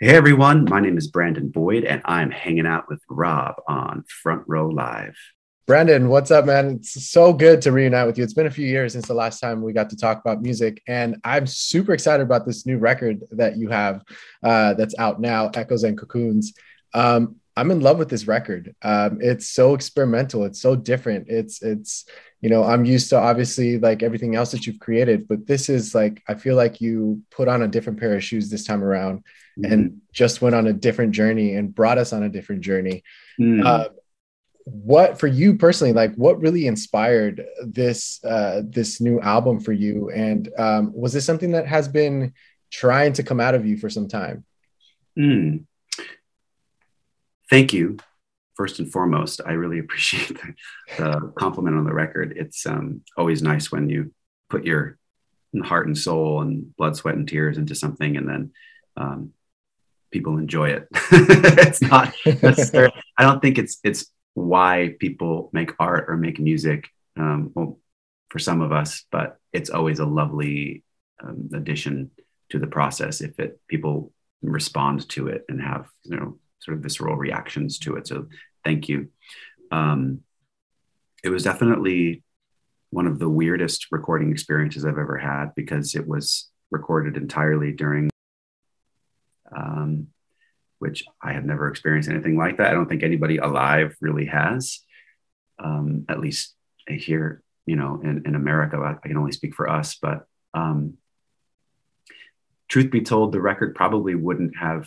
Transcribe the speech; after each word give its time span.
Hey 0.00 0.14
everyone, 0.14 0.64
my 0.66 0.78
name 0.78 0.96
is 0.96 1.08
Brandon 1.08 1.48
Boyd, 1.48 1.82
and 1.82 2.00
I'm 2.04 2.30
hanging 2.30 2.68
out 2.68 2.88
with 2.88 3.02
Rob 3.10 3.56
on 3.66 4.04
Front 4.22 4.44
Row 4.46 4.68
Live. 4.68 5.16
Brandon, 5.66 6.08
what's 6.08 6.30
up, 6.30 6.44
man? 6.44 6.76
It's 6.76 7.10
so 7.10 7.32
good 7.32 7.60
to 7.62 7.72
reunite 7.72 8.06
with 8.06 8.16
you. 8.16 8.22
It's 8.22 8.32
been 8.32 8.46
a 8.46 8.50
few 8.50 8.64
years 8.64 8.92
since 8.92 9.08
the 9.08 9.14
last 9.14 9.40
time 9.40 9.60
we 9.60 9.72
got 9.72 9.90
to 9.90 9.96
talk 9.96 10.20
about 10.20 10.40
music, 10.40 10.80
and 10.86 11.16
I'm 11.24 11.48
super 11.48 11.94
excited 11.94 12.22
about 12.22 12.46
this 12.46 12.64
new 12.64 12.78
record 12.78 13.24
that 13.32 13.56
you 13.56 13.70
have 13.70 14.04
uh, 14.44 14.74
that's 14.74 14.94
out 15.00 15.20
now, 15.20 15.50
Echoes 15.54 15.82
and 15.82 15.98
Cocoons. 15.98 16.52
Um, 16.94 17.34
I'm 17.58 17.72
in 17.72 17.80
love 17.80 17.98
with 17.98 18.08
this 18.08 18.28
record. 18.28 18.76
Um, 18.82 19.18
it's 19.20 19.48
so 19.48 19.74
experimental. 19.74 20.44
It's 20.44 20.60
so 20.60 20.76
different. 20.76 21.26
It's 21.28 21.60
it's 21.60 22.04
you 22.40 22.48
know 22.48 22.62
I'm 22.62 22.84
used 22.84 23.10
to 23.10 23.18
obviously 23.18 23.78
like 23.78 24.04
everything 24.04 24.36
else 24.36 24.52
that 24.52 24.64
you've 24.64 24.78
created, 24.78 25.26
but 25.26 25.44
this 25.44 25.68
is 25.68 25.92
like 25.92 26.22
I 26.28 26.34
feel 26.34 26.54
like 26.54 26.80
you 26.80 27.22
put 27.32 27.48
on 27.48 27.62
a 27.62 27.68
different 27.68 27.98
pair 27.98 28.14
of 28.14 28.22
shoes 28.22 28.48
this 28.48 28.64
time 28.64 28.84
around 28.84 29.24
mm-hmm. 29.58 29.72
and 29.72 30.00
just 30.12 30.40
went 30.40 30.54
on 30.54 30.68
a 30.68 30.72
different 30.72 31.10
journey 31.10 31.54
and 31.56 31.74
brought 31.74 31.98
us 31.98 32.12
on 32.12 32.22
a 32.22 32.28
different 32.28 32.60
journey. 32.60 33.02
Mm. 33.40 33.66
Uh, 33.66 33.88
what 34.64 35.18
for 35.18 35.26
you 35.26 35.56
personally 35.56 35.94
like 35.94 36.14
what 36.16 36.38
really 36.40 36.66
inspired 36.66 37.42
this 37.62 38.22
uh 38.22 38.60
this 38.66 39.00
new 39.00 39.18
album 39.20 39.58
for 39.58 39.72
you 39.72 40.10
and 40.10 40.50
um 40.58 40.92
was 40.94 41.14
this 41.14 41.24
something 41.24 41.52
that 41.52 41.66
has 41.66 41.88
been 41.88 42.34
trying 42.70 43.14
to 43.14 43.22
come 43.22 43.40
out 43.40 43.54
of 43.54 43.64
you 43.64 43.78
for 43.78 43.88
some 43.88 44.06
time 44.06 44.44
mm 45.18 45.64
thank 47.50 47.72
you 47.72 47.98
first 48.54 48.78
and 48.78 48.90
foremost. 48.90 49.40
I 49.46 49.52
really 49.52 49.78
appreciate 49.84 50.38
the, 50.98 51.32
compliment 51.38 51.76
on 51.76 51.84
the 51.84 51.94
record. 51.94 52.34
It's 52.36 52.66
um, 52.66 53.02
always 53.16 53.42
nice 53.42 53.70
when 53.70 53.88
you 53.88 54.12
put 54.50 54.64
your 54.64 54.98
heart 55.62 55.86
and 55.86 55.96
soul 55.96 56.42
and 56.42 56.74
blood, 56.76 56.96
sweat, 56.96 57.14
and 57.14 57.26
tears 57.26 57.58
into 57.58 57.74
something, 57.74 58.16
and 58.16 58.28
then 58.28 58.50
um, 58.96 59.32
people 60.10 60.38
enjoy 60.38 60.70
it. 60.70 60.88
it's 60.92 61.80
not. 61.80 62.12
I 62.26 63.22
don't 63.22 63.40
think 63.40 63.58
it's 63.58 63.78
it's 63.82 64.06
why 64.34 64.94
people 65.00 65.50
make 65.52 65.72
art 65.78 66.06
or 66.08 66.16
make 66.16 66.38
music. 66.38 66.88
Um, 67.16 67.50
well, 67.54 67.78
for 68.28 68.38
some 68.38 68.60
of 68.60 68.72
us, 68.72 69.04
but 69.10 69.38
it's 69.52 69.70
always 69.70 69.98
a 70.00 70.04
lovely 70.04 70.84
um, 71.22 71.48
addition 71.54 72.10
to 72.50 72.58
the 72.58 72.66
process 72.66 73.20
if 73.20 73.38
it 73.38 73.60
people 73.68 74.12
respond 74.42 75.08
to 75.08 75.28
it 75.28 75.44
and 75.48 75.60
have 75.60 75.86
you 76.04 76.16
know 76.16 76.38
sort 76.60 76.76
of 76.76 76.82
visceral 76.82 77.16
reactions 77.16 77.78
to 77.80 77.96
it. 77.96 78.06
So 78.06 78.26
thank 78.64 78.88
you. 78.88 79.08
Um, 79.70 80.20
it 81.22 81.30
was 81.30 81.44
definitely 81.44 82.22
one 82.90 83.06
of 83.06 83.18
the 83.18 83.28
weirdest 83.28 83.88
recording 83.90 84.30
experiences 84.30 84.84
I've 84.84 84.98
ever 84.98 85.18
had 85.18 85.54
because 85.54 85.94
it 85.94 86.06
was 86.06 86.48
recorded 86.70 87.16
entirely 87.16 87.72
during, 87.72 88.10
um, 89.54 90.08
which 90.78 91.04
I 91.22 91.32
have 91.32 91.44
never 91.44 91.68
experienced 91.68 92.08
anything 92.08 92.36
like 92.36 92.56
that. 92.58 92.68
I 92.68 92.74
don't 92.74 92.88
think 92.88 93.02
anybody 93.02 93.38
alive 93.38 93.96
really 94.00 94.26
has, 94.26 94.80
um, 95.58 96.04
at 96.08 96.20
least 96.20 96.54
here, 96.86 97.42
you 97.66 97.76
know, 97.76 98.00
in, 98.02 98.22
in 98.26 98.34
America. 98.34 98.78
I, 98.78 98.92
I 98.92 99.08
can 99.08 99.16
only 99.16 99.32
speak 99.32 99.54
for 99.54 99.68
us, 99.68 99.96
but 100.00 100.26
um, 100.54 100.94
truth 102.68 102.90
be 102.90 103.02
told, 103.02 103.32
the 103.32 103.40
record 103.40 103.74
probably 103.74 104.14
wouldn't 104.14 104.56
have 104.56 104.86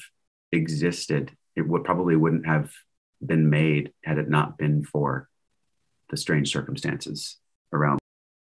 existed 0.51 1.31
it 1.55 1.67
would 1.67 1.83
probably 1.83 2.15
wouldn't 2.15 2.45
have 2.45 2.71
been 3.23 3.49
made 3.49 3.93
had 4.03 4.17
it 4.17 4.29
not 4.29 4.57
been 4.57 4.83
for 4.83 5.29
the 6.09 6.17
strange 6.17 6.51
circumstances 6.51 7.37
around. 7.71 7.99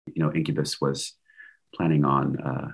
You 0.07 0.23
know, 0.23 0.33
Incubus 0.33 0.81
was 0.81 1.13
planning 1.73 2.05
on 2.05 2.39
uh, 2.39 2.67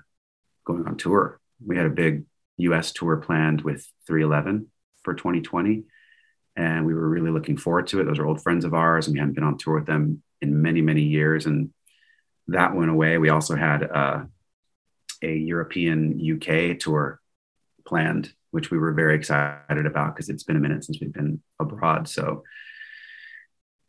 going 0.65 0.85
on 0.85 0.97
tour. 0.97 1.39
We 1.65 1.77
had 1.77 1.85
a 1.85 1.91
big 1.91 2.25
U.S. 2.57 2.91
tour 2.91 3.17
planned 3.17 3.61
with 3.61 3.87
311 4.07 4.67
for 5.03 5.13
2020, 5.13 5.83
and 6.55 6.85
we 6.85 6.93
were 6.93 7.07
really 7.07 7.31
looking 7.31 7.57
forward 7.57 7.87
to 7.87 7.99
it. 7.99 8.05
Those 8.05 8.19
are 8.19 8.25
old 8.25 8.41
friends 8.41 8.65
of 8.65 8.73
ours, 8.73 9.07
and 9.07 9.13
we 9.13 9.19
hadn't 9.19 9.35
been 9.35 9.43
on 9.43 9.57
tour 9.57 9.75
with 9.75 9.85
them 9.85 10.23
in 10.41 10.61
many, 10.61 10.81
many 10.81 11.03
years, 11.03 11.45
and 11.45 11.71
that 12.47 12.75
went 12.75 12.91
away. 12.91 13.17
We 13.17 13.29
also 13.29 13.55
had 13.55 13.83
uh, 13.83 14.23
a 15.21 15.35
European 15.35 16.19
UK 16.19 16.79
tour 16.79 17.19
planned 17.85 18.33
which 18.51 18.71
we 18.71 18.77
were 18.77 18.93
very 18.93 19.15
excited 19.15 19.85
about 19.85 20.15
because 20.15 20.29
it's 20.29 20.43
been 20.43 20.55
a 20.55 20.59
minute 20.59 20.83
since 20.83 20.99
we've 20.99 21.13
been 21.13 21.41
abroad. 21.59 22.07
So 22.07 22.43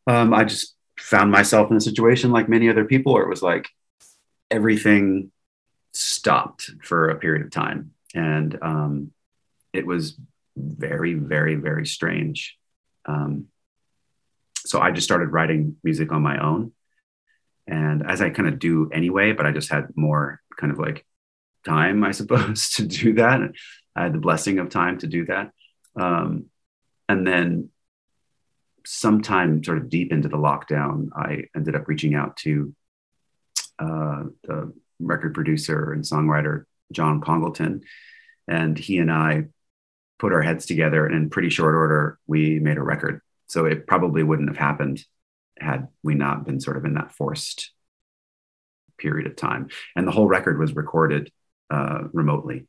um, 0.06 0.34
I 0.34 0.44
just 0.44 0.76
found 0.98 1.31
myself 1.31 1.71
in 1.71 1.76
a 1.76 1.81
situation 1.81 2.31
like 2.31 2.48
many 2.48 2.69
other 2.69 2.84
people 2.84 3.15
where 3.15 3.22
it 3.22 3.28
was 3.28 3.43
like 3.43 3.69
everything 4.50 5.31
stopped 5.93 6.71
for 6.82 7.09
a 7.09 7.16
period 7.16 7.44
of 7.44 7.50
time. 7.50 7.93
And 8.15 8.59
um, 8.60 9.12
it 9.72 9.87
was 9.87 10.19
very, 10.56 11.15
very, 11.15 11.54
very 11.54 11.87
strange. 11.87 12.59
Um, 13.06 13.47
so 14.59 14.81
I 14.81 14.91
just 14.91 15.06
started 15.06 15.28
writing 15.28 15.77
music 15.82 16.12
on 16.12 16.22
my 16.22 16.42
own. 16.42 16.72
And 17.66 18.09
as 18.09 18.21
I 18.21 18.31
kind 18.31 18.48
of 18.48 18.59
do 18.59 18.91
anyway, 18.92 19.32
but 19.32 19.47
I 19.47 19.53
just 19.53 19.71
had 19.71 19.97
more 19.97 20.41
kind 20.56 20.72
of 20.72 20.78
like 20.78 21.06
time, 21.65 22.04
I 22.04 22.10
suppose, 22.10 22.71
to 22.75 22.87
do 22.87 23.15
that. 23.15 23.41
I 23.97 24.05
had 24.05 24.12
the 24.12 24.19
blessing 24.19 24.59
of 24.59 24.71
time 24.71 24.99
to 24.99 25.06
do 25.06 25.27
that. 25.27 25.53
Um, 25.97 26.47
and 27.09 27.27
then 27.27 27.71
sometime 28.87 29.62
sort 29.65 29.78
of 29.78 29.91
deep 29.91 30.12
into 30.12 30.28
the 30.28 30.37
lockdown, 30.37 31.09
I 31.15 31.45
ended 31.55 31.75
up 31.75 31.89
reaching 31.89 32.15
out 32.15 32.37
to 32.39 32.75
uh, 33.78 34.25
the 34.45 34.73
record 35.01 35.34
producer 35.34 35.93
and 35.93 36.05
songwriter, 36.05 36.65
John 36.93 37.21
Congleton. 37.21 37.83
And 38.47 38.78
he 38.78 38.99
and 38.99 39.11
I 39.11 39.47
put 40.19 40.33
our 40.33 40.43
heads 40.43 40.67
together 40.67 41.07
and 41.07 41.15
in 41.15 41.31
pretty 41.31 41.51
short 41.51 41.75
order, 41.75 42.19
we 42.27 42.59
made 42.59 42.77
a 42.77 42.83
record. 42.83 43.21
So 43.47 43.65
it 43.65 43.87
probably 43.87 44.22
wouldn't 44.22 44.49
have 44.49 44.59
happened 44.59 45.05
had 45.59 45.89
we 46.03 46.15
not 46.15 46.45
been 46.45 46.61
sort 46.61 46.77
of 46.77 46.84
in 46.84 46.95
that 46.95 47.12
forced 47.12 47.72
period 48.99 49.27
of 49.27 49.37
time. 49.37 49.69
And 49.97 50.07
the 50.07 50.12
whole 50.12 50.28
record 50.28 50.59
was 50.59 50.75
recorded 50.75 51.33
uh, 51.71 52.05
remotely 52.12 52.67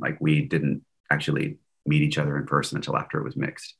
like 0.00 0.18
we 0.20 0.42
didn't 0.42 0.84
actually 1.10 1.58
meet 1.86 2.02
each 2.02 2.18
other 2.18 2.36
in 2.36 2.46
person 2.46 2.76
until 2.76 2.96
after 2.96 3.18
it 3.18 3.24
was 3.24 3.36
mixed. 3.36 3.74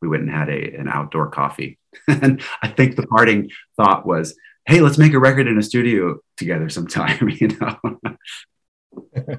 We 0.00 0.08
went 0.08 0.22
and 0.22 0.32
had 0.32 0.48
a, 0.48 0.74
an 0.74 0.88
outdoor 0.88 1.30
coffee. 1.30 1.78
and 2.08 2.42
I 2.62 2.68
think 2.68 2.96
the 2.96 3.06
parting 3.06 3.50
thought 3.76 4.06
was, 4.06 4.34
hey, 4.66 4.80
let's 4.80 4.98
make 4.98 5.12
a 5.12 5.18
record 5.18 5.46
in 5.46 5.58
a 5.58 5.62
studio 5.62 6.18
together 6.36 6.68
sometime, 6.68 7.28
you 7.40 7.48
know. 7.48 7.78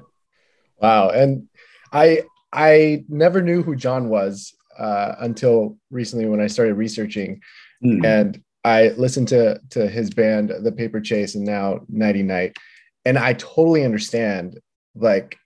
wow. 0.80 1.10
And 1.10 1.48
I 1.92 2.22
I 2.52 3.04
never 3.08 3.42
knew 3.42 3.62
who 3.62 3.74
John 3.74 4.08
was 4.08 4.54
uh, 4.78 5.14
until 5.18 5.76
recently 5.90 6.26
when 6.26 6.40
I 6.40 6.46
started 6.46 6.74
researching. 6.74 7.40
Mm. 7.84 8.04
And 8.04 8.42
I 8.64 8.88
listened 8.90 9.28
to 9.28 9.60
to 9.70 9.88
his 9.88 10.10
band, 10.10 10.52
The 10.62 10.72
Paper 10.72 11.00
Chase, 11.00 11.34
and 11.34 11.44
now 11.44 11.80
Nighty 11.88 12.22
Nite. 12.22 12.56
And 13.04 13.18
I 13.18 13.34
totally 13.34 13.84
understand 13.84 14.58
like 14.94 15.36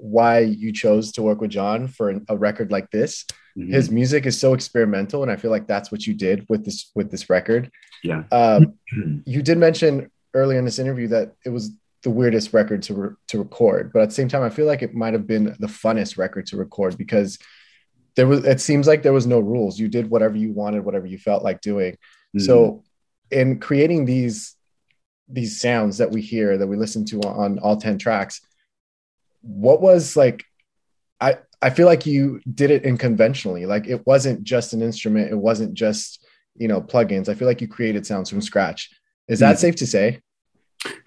why 0.00 0.40
you 0.40 0.72
chose 0.72 1.12
to 1.12 1.22
work 1.22 1.40
with 1.40 1.50
John 1.50 1.88
for 1.88 2.20
a 2.28 2.36
record 2.36 2.72
like 2.72 2.90
this. 2.90 3.24
Mm-hmm. 3.56 3.72
His 3.72 3.90
music 3.90 4.26
is 4.26 4.38
so 4.38 4.54
experimental, 4.54 5.22
and 5.22 5.30
I 5.30 5.36
feel 5.36 5.50
like 5.50 5.66
that's 5.66 5.92
what 5.92 6.06
you 6.06 6.14
did 6.14 6.46
with 6.48 6.64
this 6.64 6.90
with 6.94 7.10
this 7.10 7.28
record. 7.28 7.70
Yeah. 8.02 8.24
Um, 8.32 8.74
you 9.26 9.42
did 9.42 9.58
mention 9.58 10.10
earlier 10.34 10.58
in 10.58 10.64
this 10.64 10.78
interview 10.78 11.08
that 11.08 11.34
it 11.44 11.50
was 11.50 11.72
the 12.02 12.10
weirdest 12.10 12.52
record 12.52 12.82
to 12.84 12.94
re- 12.94 13.16
to 13.28 13.38
record, 13.38 13.92
but 13.92 14.02
at 14.02 14.08
the 14.08 14.14
same 14.14 14.28
time, 14.28 14.42
I 14.42 14.50
feel 14.50 14.66
like 14.66 14.82
it 14.82 14.94
might 14.94 15.12
have 15.12 15.26
been 15.26 15.56
the 15.58 15.66
funnest 15.66 16.16
record 16.16 16.46
to 16.46 16.56
record 16.56 16.96
because 16.96 17.38
there 18.16 18.26
was. 18.26 18.44
It 18.44 18.60
seems 18.60 18.86
like 18.86 19.02
there 19.02 19.12
was 19.12 19.26
no 19.26 19.40
rules. 19.40 19.78
You 19.78 19.88
did 19.88 20.08
whatever 20.08 20.36
you 20.36 20.52
wanted, 20.52 20.84
whatever 20.84 21.06
you 21.06 21.18
felt 21.18 21.42
like 21.42 21.60
doing. 21.60 21.92
Mm-hmm. 21.92 22.40
So, 22.40 22.84
in 23.30 23.58
creating 23.58 24.04
these 24.06 24.56
these 25.32 25.60
sounds 25.60 25.98
that 25.98 26.10
we 26.10 26.20
hear 26.20 26.58
that 26.58 26.66
we 26.66 26.76
listen 26.76 27.04
to 27.04 27.20
on 27.20 27.58
all 27.60 27.76
10 27.76 27.98
tracks 27.98 28.40
what 29.42 29.80
was 29.80 30.16
like 30.16 30.44
i 31.20 31.36
i 31.62 31.70
feel 31.70 31.86
like 31.86 32.06
you 32.06 32.40
did 32.52 32.70
it 32.70 32.86
unconventionally. 32.86 33.66
Like 33.66 33.86
it 33.86 34.06
wasn't 34.06 34.42
just 34.42 34.72
an 34.72 34.82
instrument. 34.82 35.30
It 35.30 35.36
wasn't 35.36 35.74
just 35.74 36.26
you 36.56 36.68
know 36.68 36.80
plugins. 36.80 37.28
I 37.28 37.34
feel 37.34 37.48
like 37.48 37.60
you 37.60 37.68
created 37.68 38.06
sounds 38.06 38.30
from 38.30 38.40
scratch. 38.40 38.90
Is 39.28 39.40
that 39.40 39.56
mm. 39.56 39.60
safe 39.60 39.76
to 39.76 39.86
say? 39.86 40.20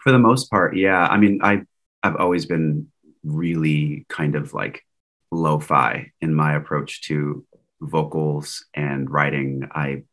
For 0.03 0.11
the 0.11 0.19
most 0.19 0.49
part 0.49 0.77
yeah. 0.77 1.05
I 1.05 1.17
mean 1.17 1.39
i 1.43 1.61
i've 2.03 2.15
always 2.17 2.45
been 2.45 2.87
really 3.23 4.05
kind 4.09 4.35
of 4.35 4.53
like 4.53 4.83
lo-fi 5.31 6.11
in 6.21 6.33
my 6.33 6.55
approach 6.55 7.01
to 7.07 7.45
vocals 7.81 8.65
and 8.73 9.09
writing. 9.09 9.67
I 9.71 10.03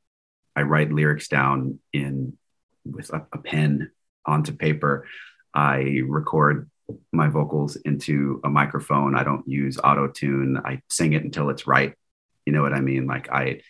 i 0.57 0.63
write 0.63 0.93
lyrics 0.93 1.29
down 1.29 1.79
in 1.93 2.37
with 2.85 3.13
a, 3.13 3.27
a 3.33 3.39
pen 3.39 3.91
onto 4.27 4.53
paper. 4.53 5.07
I 5.53 6.01
record 6.07 6.71
my 7.13 7.29
vocals 7.29 7.77
into 7.77 8.41
a 8.45 8.49
microphone. 8.49 9.17
I 9.17 9.25
don't 9.25 9.47
use 9.47 9.79
auto 9.83 10.09
tune. 10.09 10.61
I 10.65 10.83
sing 10.89 11.13
it 11.13 11.25
until 11.25 11.51
it's 11.51 11.67
right. 11.67 11.95
You 12.47 12.53
know 12.53 12.63
what 12.63 12.73
I 12.73 12.81
mean? 12.81 13.07
Like 13.07 13.31
I 13.31 13.61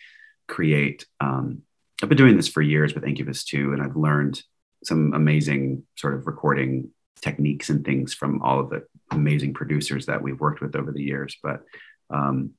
create. 0.47 1.05
Um, 1.19 1.63
I've 2.01 2.09
been 2.09 2.17
doing 2.17 2.35
this 2.35 2.47
for 2.47 2.61
years 2.61 2.95
with 2.95 3.03
Incubus 3.03 3.43
too, 3.43 3.73
and 3.73 3.81
I've 3.81 3.95
learned 3.95 4.41
some 4.83 5.13
amazing 5.13 5.83
sort 5.95 6.15
of 6.15 6.25
recording 6.25 6.89
techniques 7.21 7.69
and 7.69 7.85
things 7.85 8.13
from 8.13 8.41
all 8.41 8.59
of 8.59 8.69
the 8.69 8.83
amazing 9.11 9.53
producers 9.53 10.07
that 10.07 10.21
we've 10.21 10.39
worked 10.39 10.61
with 10.61 10.75
over 10.75 10.91
the 10.91 11.03
years. 11.03 11.37
But 11.43 11.61
um, 12.09 12.51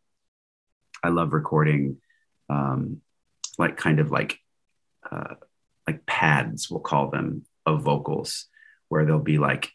I 1.03 1.09
love 1.09 1.33
recording 1.33 1.97
um, 2.49 3.01
like 3.59 3.77
kind 3.77 3.99
of 3.99 4.11
like 4.11 4.39
uh, 5.11 5.35
like 5.87 6.07
pads, 6.07 6.71
we'll 6.71 6.81
call 6.81 7.11
them, 7.11 7.45
of 7.67 7.83
vocals, 7.83 8.47
where 8.89 9.05
there'll 9.05 9.21
be 9.21 9.39
like 9.39 9.73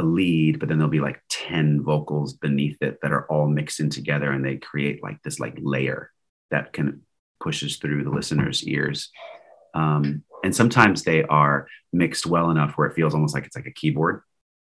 a 0.00 0.02
lead, 0.02 0.58
but 0.58 0.68
then 0.68 0.78
there'll 0.78 0.90
be 0.90 1.00
like 1.00 1.22
10 1.28 1.82
vocals 1.82 2.34
beneath 2.34 2.80
it 2.80 2.98
that 3.02 3.12
are 3.12 3.30
all 3.30 3.46
mixed 3.46 3.80
in 3.80 3.90
together 3.90 4.32
and 4.32 4.44
they 4.44 4.56
create 4.56 5.02
like 5.02 5.22
this 5.22 5.38
like 5.38 5.56
layer 5.60 6.10
that 6.50 6.72
can 6.72 7.02
pushes 7.40 7.76
through 7.76 8.04
the 8.04 8.10
listener's 8.10 8.62
ears. 8.64 9.10
Um, 9.74 10.24
and 10.44 10.54
sometimes 10.54 11.02
they 11.02 11.22
are 11.24 11.66
mixed 11.92 12.26
well 12.26 12.50
enough 12.50 12.72
where 12.72 12.88
it 12.88 12.94
feels 12.94 13.14
almost 13.14 13.34
like 13.34 13.46
it's 13.46 13.56
like 13.56 13.66
a 13.66 13.72
keyboard 13.72 14.22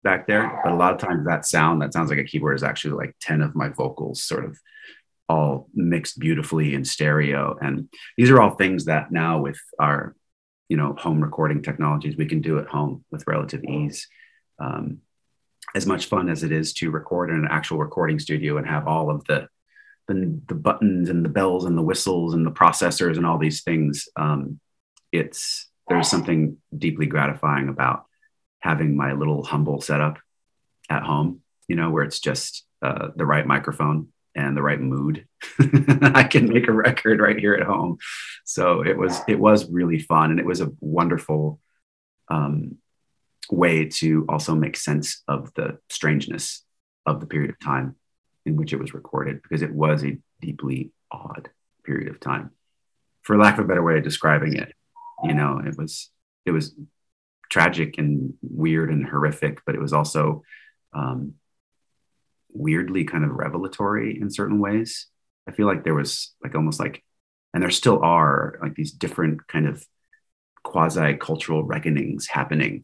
back 0.03 0.27
there. 0.27 0.61
But 0.63 0.73
a 0.73 0.75
lot 0.75 0.93
of 0.93 0.99
times 0.99 1.25
that 1.25 1.45
sound 1.45 1.81
that 1.81 1.93
sounds 1.93 2.09
like 2.09 2.19
a 2.19 2.23
keyboard 2.23 2.55
is 2.55 2.63
actually 2.63 2.95
like 2.95 3.15
10 3.21 3.41
of 3.41 3.55
my 3.55 3.69
vocals 3.69 4.23
sort 4.23 4.45
of 4.45 4.57
all 5.29 5.67
mixed 5.73 6.19
beautifully 6.19 6.73
in 6.73 6.85
stereo. 6.85 7.57
And 7.61 7.89
these 8.17 8.29
are 8.29 8.39
all 8.39 8.51
things 8.51 8.85
that 8.85 9.11
now 9.11 9.41
with 9.41 9.59
our, 9.79 10.15
you 10.69 10.77
know, 10.77 10.93
home 10.93 11.21
recording 11.21 11.61
technologies, 11.61 12.17
we 12.17 12.25
can 12.25 12.41
do 12.41 12.59
at 12.59 12.67
home 12.67 13.03
with 13.11 13.27
relative 13.27 13.63
ease. 13.63 14.07
Um, 14.59 14.99
as 15.75 15.85
much 15.85 16.05
fun 16.07 16.29
as 16.29 16.43
it 16.43 16.51
is 16.51 16.73
to 16.73 16.91
record 16.91 17.29
in 17.29 17.35
an 17.35 17.47
actual 17.49 17.77
recording 17.77 18.19
studio 18.19 18.57
and 18.57 18.67
have 18.67 18.87
all 18.87 19.09
of 19.09 19.23
the 19.25 19.47
the, 20.07 20.39
the 20.47 20.55
buttons 20.55 21.09
and 21.09 21.25
the 21.25 21.29
bells 21.29 21.65
and 21.65 21.77
the 21.77 21.81
whistles 21.81 22.33
and 22.33 22.45
the 22.45 22.51
processors 22.51 23.17
and 23.17 23.25
all 23.25 23.37
these 23.37 23.63
things 23.63 24.07
um, 24.15 24.59
it's 25.11 25.69
there's 25.89 26.09
something 26.09 26.57
deeply 26.77 27.05
gratifying 27.05 27.67
about 27.67 28.05
having 28.59 28.95
my 28.95 29.13
little 29.13 29.43
humble 29.43 29.81
setup 29.81 30.17
at 30.89 31.03
home 31.03 31.41
you 31.67 31.75
know 31.75 31.89
where 31.89 32.03
it's 32.03 32.19
just 32.19 32.65
uh, 32.81 33.09
the 33.15 33.25
right 33.25 33.45
microphone 33.45 34.07
and 34.37 34.55
the 34.55 34.61
right 34.61 34.79
mood. 34.79 35.25
I 35.59 36.23
can 36.23 36.47
make 36.47 36.67
a 36.67 36.73
record 36.73 37.19
right 37.19 37.37
here 37.37 37.55
at 37.55 37.65
home. 37.65 37.97
So 38.45 38.85
it 38.85 38.97
was 38.97 39.19
it 39.27 39.39
was 39.39 39.69
really 39.69 39.99
fun 39.99 40.31
and 40.31 40.39
it 40.39 40.45
was 40.45 40.61
a 40.61 40.71
wonderful 40.79 41.59
um, 42.29 42.77
way 43.51 43.85
to 43.85 44.25
also 44.27 44.55
make 44.55 44.75
sense 44.75 45.23
of 45.27 45.53
the 45.55 45.79
strangeness 45.89 46.63
of 47.05 47.19
the 47.19 47.27
period 47.27 47.49
of 47.49 47.59
time 47.59 47.95
in 48.45 48.55
which 48.55 48.73
it 48.73 48.79
was 48.79 48.93
recorded 48.93 49.41
because 49.41 49.61
it 49.61 49.73
was 49.73 50.03
a 50.03 50.17
deeply 50.41 50.91
odd 51.11 51.49
period 51.85 52.09
of 52.09 52.19
time. 52.19 52.51
For 53.23 53.37
lack 53.37 53.57
of 53.57 53.65
a 53.65 53.67
better 53.67 53.83
way 53.83 53.97
of 53.97 54.03
describing 54.03 54.55
it 54.55 54.73
you 55.23 55.33
know 55.33 55.61
it 55.65 55.77
was 55.77 56.09
it 56.45 56.51
was 56.51 56.75
tragic 57.49 57.97
and 57.97 58.33
weird 58.41 58.89
and 58.89 59.05
horrific 59.05 59.61
but 59.65 59.75
it 59.75 59.81
was 59.81 59.93
also 59.93 60.43
um, 60.93 61.33
weirdly 62.49 63.03
kind 63.03 63.23
of 63.23 63.31
revelatory 63.31 64.19
in 64.19 64.31
certain 64.31 64.59
ways. 64.59 65.07
I 65.47 65.51
feel 65.51 65.67
like 65.67 65.83
there 65.83 65.93
was 65.93 66.33
like 66.43 66.55
almost 66.55 66.79
like 66.79 67.03
and 67.53 67.63
there 67.63 67.69
still 67.69 68.03
are 68.03 68.57
like 68.61 68.75
these 68.75 68.91
different 68.91 69.47
kind 69.47 69.67
of 69.67 69.85
quasi 70.63 71.15
cultural 71.15 71.63
reckonings 71.63 72.27
happening 72.27 72.83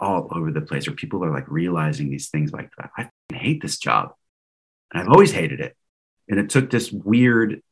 all 0.00 0.28
over 0.32 0.50
the 0.50 0.60
place 0.62 0.86
where 0.86 0.96
people 0.96 1.24
are 1.24 1.32
like 1.32 1.48
realizing 1.48 2.10
these 2.10 2.30
things 2.30 2.52
like 2.52 2.70
that. 2.78 2.90
i 2.96 3.08
hate 3.32 3.62
this 3.62 3.78
job 3.78 4.12
and 4.92 5.02
I've 5.02 5.08
always 5.08 5.32
hated 5.32 5.60
it. 5.60 5.76
And 6.28 6.38
it 6.38 6.50
took 6.50 6.70
this 6.70 6.90
weird, 6.90 7.62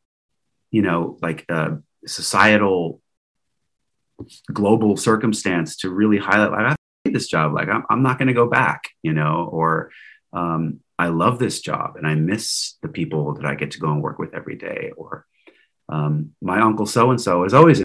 you 0.70 0.82
know, 0.82 1.18
like 1.22 1.44
uh, 1.48 1.76
societal, 2.06 3.00
global 4.52 4.96
circumstance 4.96 5.76
to 5.78 5.90
really 5.90 6.18
highlight, 6.18 6.50
like, 6.50 6.72
I 6.72 6.76
hate 7.04 7.14
this 7.14 7.28
job. 7.28 7.54
Like, 7.54 7.68
I'm, 7.68 7.84
I'm 7.88 8.02
not 8.02 8.18
going 8.18 8.28
to 8.28 8.34
go 8.34 8.48
back, 8.48 8.84
you 9.02 9.12
know, 9.12 9.48
or 9.50 9.90
um, 10.32 10.80
I 10.98 11.08
love 11.08 11.38
this 11.38 11.60
job 11.60 11.96
and 11.96 12.06
I 12.06 12.14
miss 12.14 12.74
the 12.82 12.88
people 12.88 13.34
that 13.34 13.46
I 13.46 13.54
get 13.54 13.72
to 13.72 13.78
go 13.78 13.90
and 13.92 14.02
work 14.02 14.18
with 14.18 14.34
every 14.34 14.56
day. 14.56 14.92
Or 14.96 15.24
um, 15.88 16.32
my 16.42 16.60
uncle 16.60 16.86
so 16.86 17.10
and 17.10 17.20
so 17.20 17.44
is 17.44 17.54
always 17.54 17.82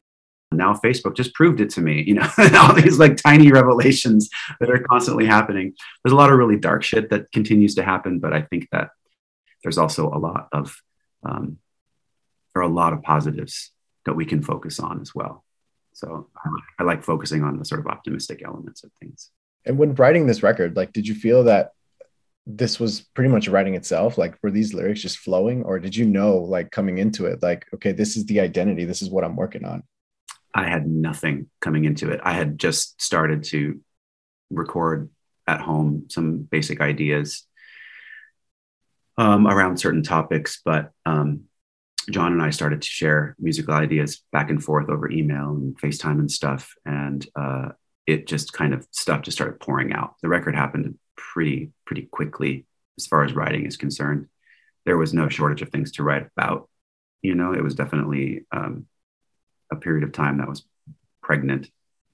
now 0.58 0.74
Facebook 0.74 1.16
just 1.16 1.34
proved 1.34 1.62
it 1.62 1.70
to 1.72 1.82
me, 1.82 2.04
you 2.06 2.16
know, 2.16 2.28
all 2.56 2.74
these 2.74 3.00
like 3.00 3.18
tiny 3.18 3.52
revelations 3.52 4.30
that 4.60 4.70
are 4.70 4.84
constantly 4.90 5.26
happening. 5.26 5.74
There's 6.04 6.14
a 6.14 6.18
lot 6.18 6.32
of 6.32 6.38
really 6.38 6.58
dark 6.58 6.84
shit 6.84 7.10
that 7.10 7.32
continues 7.32 7.76
to 7.76 7.84
happen, 7.84 8.20
but 8.20 8.34
I 8.34 8.42
think 8.42 8.68
that 8.72 8.90
there's 9.64 9.78
also 9.78 10.08
a 10.08 10.20
lot 10.20 10.50
of 10.52 10.76
um, 11.24 11.58
there 12.54 12.62
are 12.62 12.70
a 12.70 12.74
lot 12.74 12.94
of 12.94 13.02
positives 13.02 13.72
that 14.06 14.14
we 14.14 14.26
can 14.26 14.42
focus 14.42 14.80
on 14.80 15.02
as 15.02 15.16
well. 15.16 15.44
So 15.94 16.30
I, 16.36 16.50
I 16.80 16.84
like 16.84 17.04
focusing 17.04 17.44
on 17.44 17.58
the 17.58 17.66
sort 17.66 17.80
of 17.80 17.88
optimistic 17.88 18.42
elements 18.44 18.84
of 18.84 18.92
things. 19.00 19.32
And 19.66 19.78
when 19.78 19.96
writing 19.96 20.28
this 20.28 20.44
record, 20.44 20.76
like, 20.76 20.92
did 20.92 21.08
you 21.08 21.16
feel 21.16 21.46
that 21.46 21.72
this 22.46 22.80
was 22.80 23.02
pretty 23.02 23.30
much 23.30 23.48
writing 23.48 23.76
itself? 23.76 24.18
Like, 24.18 24.38
were 24.44 24.52
these 24.52 24.74
lyrics 24.74 25.02
just 25.02 25.20
flowing, 25.20 25.64
or 25.64 25.80
did 25.80 25.96
you 25.96 26.06
know, 26.06 26.38
like, 26.38 26.72
coming 26.72 26.98
into 26.98 27.28
it, 27.28 27.42
like, 27.42 27.66
okay, 27.74 27.94
this 27.94 28.18
is 28.18 28.26
the 28.26 28.42
identity, 28.42 28.86
this 28.86 29.02
is 29.02 29.10
what 29.10 29.24
I'm 29.24 29.36
working 29.36 29.64
on? 29.64 29.84
I 30.54 30.68
had 30.68 30.88
nothing 30.88 31.50
coming 31.62 31.86
into 31.86 32.12
it. 32.12 32.20
I 32.24 32.34
had 32.34 32.58
just 32.58 33.02
started 33.02 33.44
to 33.46 33.80
record 34.50 35.10
at 35.48 35.62
home 35.62 36.06
some 36.10 36.44
basic 36.44 36.80
ideas 36.80 37.46
um, 39.18 39.48
around 39.48 39.78
certain 39.78 40.04
topics, 40.04 40.62
but 40.64 40.92
um, 41.06 41.46
John 42.10 42.34
and 42.34 42.42
I 42.42 42.50
started 42.50 42.82
to 42.82 42.88
share 42.88 43.36
musical 43.40 43.74
ideas 43.74 44.24
back 44.32 44.50
and 44.50 44.64
forth 44.64 44.90
over 44.90 45.10
email 45.10 45.50
and 45.52 45.80
FaceTime 45.80 46.20
and 46.20 46.32
stuff, 46.32 46.74
and 46.86 47.26
uh, 47.36 47.70
it 48.06 48.28
just 48.28 48.54
kind 48.54 48.74
of 48.74 48.88
stuff 48.92 49.22
just 49.22 49.38
started 49.38 49.60
pouring 49.60 49.94
out. 49.94 50.16
The 50.22 50.30
record 50.30 50.56
happened 50.56 50.98
pretty 51.16 51.72
pretty 51.86 52.04
quickly 52.04 52.66
as 52.98 53.08
far 53.08 53.24
as 53.24 53.34
writing 53.34 53.66
is 53.66 53.78
concerned. 53.78 54.28
There 54.86 54.98
was 54.98 55.14
no 55.14 55.30
shortage 55.30 55.62
of 55.62 55.70
things 55.70 55.94
to 55.94 56.04
write 56.04 56.28
about. 56.36 56.70
You 57.22 57.36
know, 57.36 57.54
it 57.54 57.64
was 57.64 57.76
definitely 57.76 58.46
um, 58.52 58.88
a 59.74 59.80
period 59.80 60.04
of 60.04 60.14
time 60.14 60.38
that 60.38 60.48
was 60.48 60.66
pregnant 61.22 61.70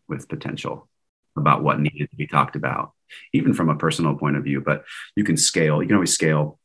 with 0.08 0.28
potential 0.28 0.90
about 1.36 1.64
what 1.64 1.80
needed 1.80 2.10
to 2.10 2.16
be 2.16 2.28
talked 2.28 2.56
about, 2.56 2.94
even 3.34 3.54
from 3.54 3.70
a 3.70 3.76
personal 3.76 4.16
point 4.16 4.36
of 4.36 4.44
view. 4.44 4.62
But 4.62 4.86
you 5.16 5.24
can 5.24 5.38
scale. 5.38 5.82
You 5.82 5.88
can 5.88 5.96
always 5.96 6.14
scale 6.14 6.60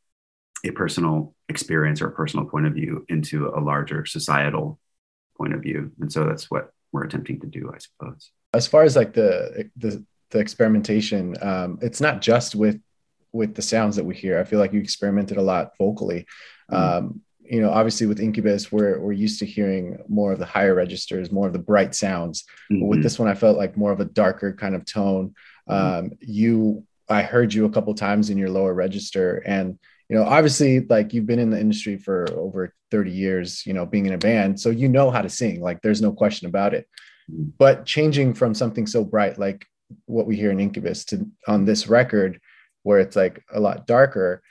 a 0.64 0.70
personal 0.70 1.34
experience 1.48 2.00
or 2.00 2.08
a 2.08 2.12
personal 2.12 2.46
point 2.46 2.66
of 2.66 2.72
view 2.72 3.04
into 3.08 3.48
a 3.48 3.60
larger 3.60 4.06
societal 4.06 4.78
point 5.36 5.52
of 5.52 5.60
view 5.60 5.92
and 6.00 6.12
so 6.12 6.24
that's 6.24 6.50
what 6.50 6.72
we're 6.92 7.04
attempting 7.04 7.40
to 7.40 7.46
do 7.46 7.70
i 7.74 7.78
suppose 7.78 8.30
as 8.54 8.66
far 8.66 8.82
as 8.82 8.96
like 8.96 9.12
the 9.12 9.70
the, 9.76 10.04
the 10.30 10.38
experimentation 10.38 11.36
um, 11.42 11.78
it's 11.82 12.00
not 12.00 12.22
just 12.22 12.54
with 12.54 12.80
with 13.32 13.54
the 13.54 13.62
sounds 13.62 13.96
that 13.96 14.04
we 14.04 14.14
hear 14.14 14.38
i 14.38 14.44
feel 14.44 14.58
like 14.58 14.72
you 14.72 14.80
experimented 14.80 15.36
a 15.36 15.42
lot 15.42 15.76
vocally 15.76 16.26
mm-hmm. 16.70 17.06
um, 17.06 17.20
you 17.44 17.60
know 17.60 17.70
obviously 17.70 18.06
with 18.06 18.20
incubus 18.20 18.72
we're, 18.72 18.98
we're 18.98 19.12
used 19.12 19.38
to 19.38 19.46
hearing 19.46 19.98
more 20.08 20.32
of 20.32 20.38
the 20.38 20.46
higher 20.46 20.74
registers 20.74 21.30
more 21.30 21.46
of 21.46 21.52
the 21.52 21.58
bright 21.58 21.94
sounds 21.94 22.44
mm-hmm. 22.72 22.86
with 22.86 23.02
this 23.02 23.18
one 23.18 23.28
i 23.28 23.34
felt 23.34 23.56
like 23.56 23.76
more 23.76 23.92
of 23.92 24.00
a 24.00 24.04
darker 24.04 24.52
kind 24.52 24.74
of 24.74 24.84
tone 24.84 25.34
mm-hmm. 25.68 26.06
um, 26.06 26.10
you 26.20 26.84
i 27.08 27.22
heard 27.22 27.52
you 27.52 27.64
a 27.64 27.70
couple 27.70 27.94
times 27.94 28.30
in 28.30 28.38
your 28.38 28.50
lower 28.50 28.74
register 28.74 29.42
and 29.46 29.78
you 30.08 30.16
know 30.16 30.24
obviously 30.24 30.80
like 30.80 31.12
you've 31.12 31.26
been 31.26 31.38
in 31.38 31.50
the 31.50 31.60
industry 31.60 31.96
for 31.96 32.26
over 32.32 32.74
30 32.90 33.10
years 33.10 33.66
you 33.66 33.72
know 33.72 33.86
being 33.86 34.06
in 34.06 34.14
a 34.14 34.18
band 34.18 34.58
so 34.58 34.70
you 34.70 34.88
know 34.88 35.10
how 35.10 35.20
to 35.20 35.28
sing 35.28 35.60
like 35.60 35.80
there's 35.82 36.02
no 36.02 36.12
question 36.12 36.46
about 36.46 36.74
it 36.74 36.88
mm-hmm. 37.30 37.48
but 37.58 37.84
changing 37.84 38.34
from 38.34 38.54
something 38.54 38.86
so 38.86 39.04
bright 39.04 39.38
like 39.38 39.66
what 40.06 40.26
we 40.26 40.36
hear 40.36 40.50
in 40.50 40.60
incubus 40.60 41.04
to 41.04 41.28
on 41.46 41.64
this 41.64 41.88
record 41.88 42.40
where 42.82 43.00
it's 43.00 43.16
like 43.16 43.42
a 43.52 43.60
lot 43.60 43.86
darker 43.86 44.42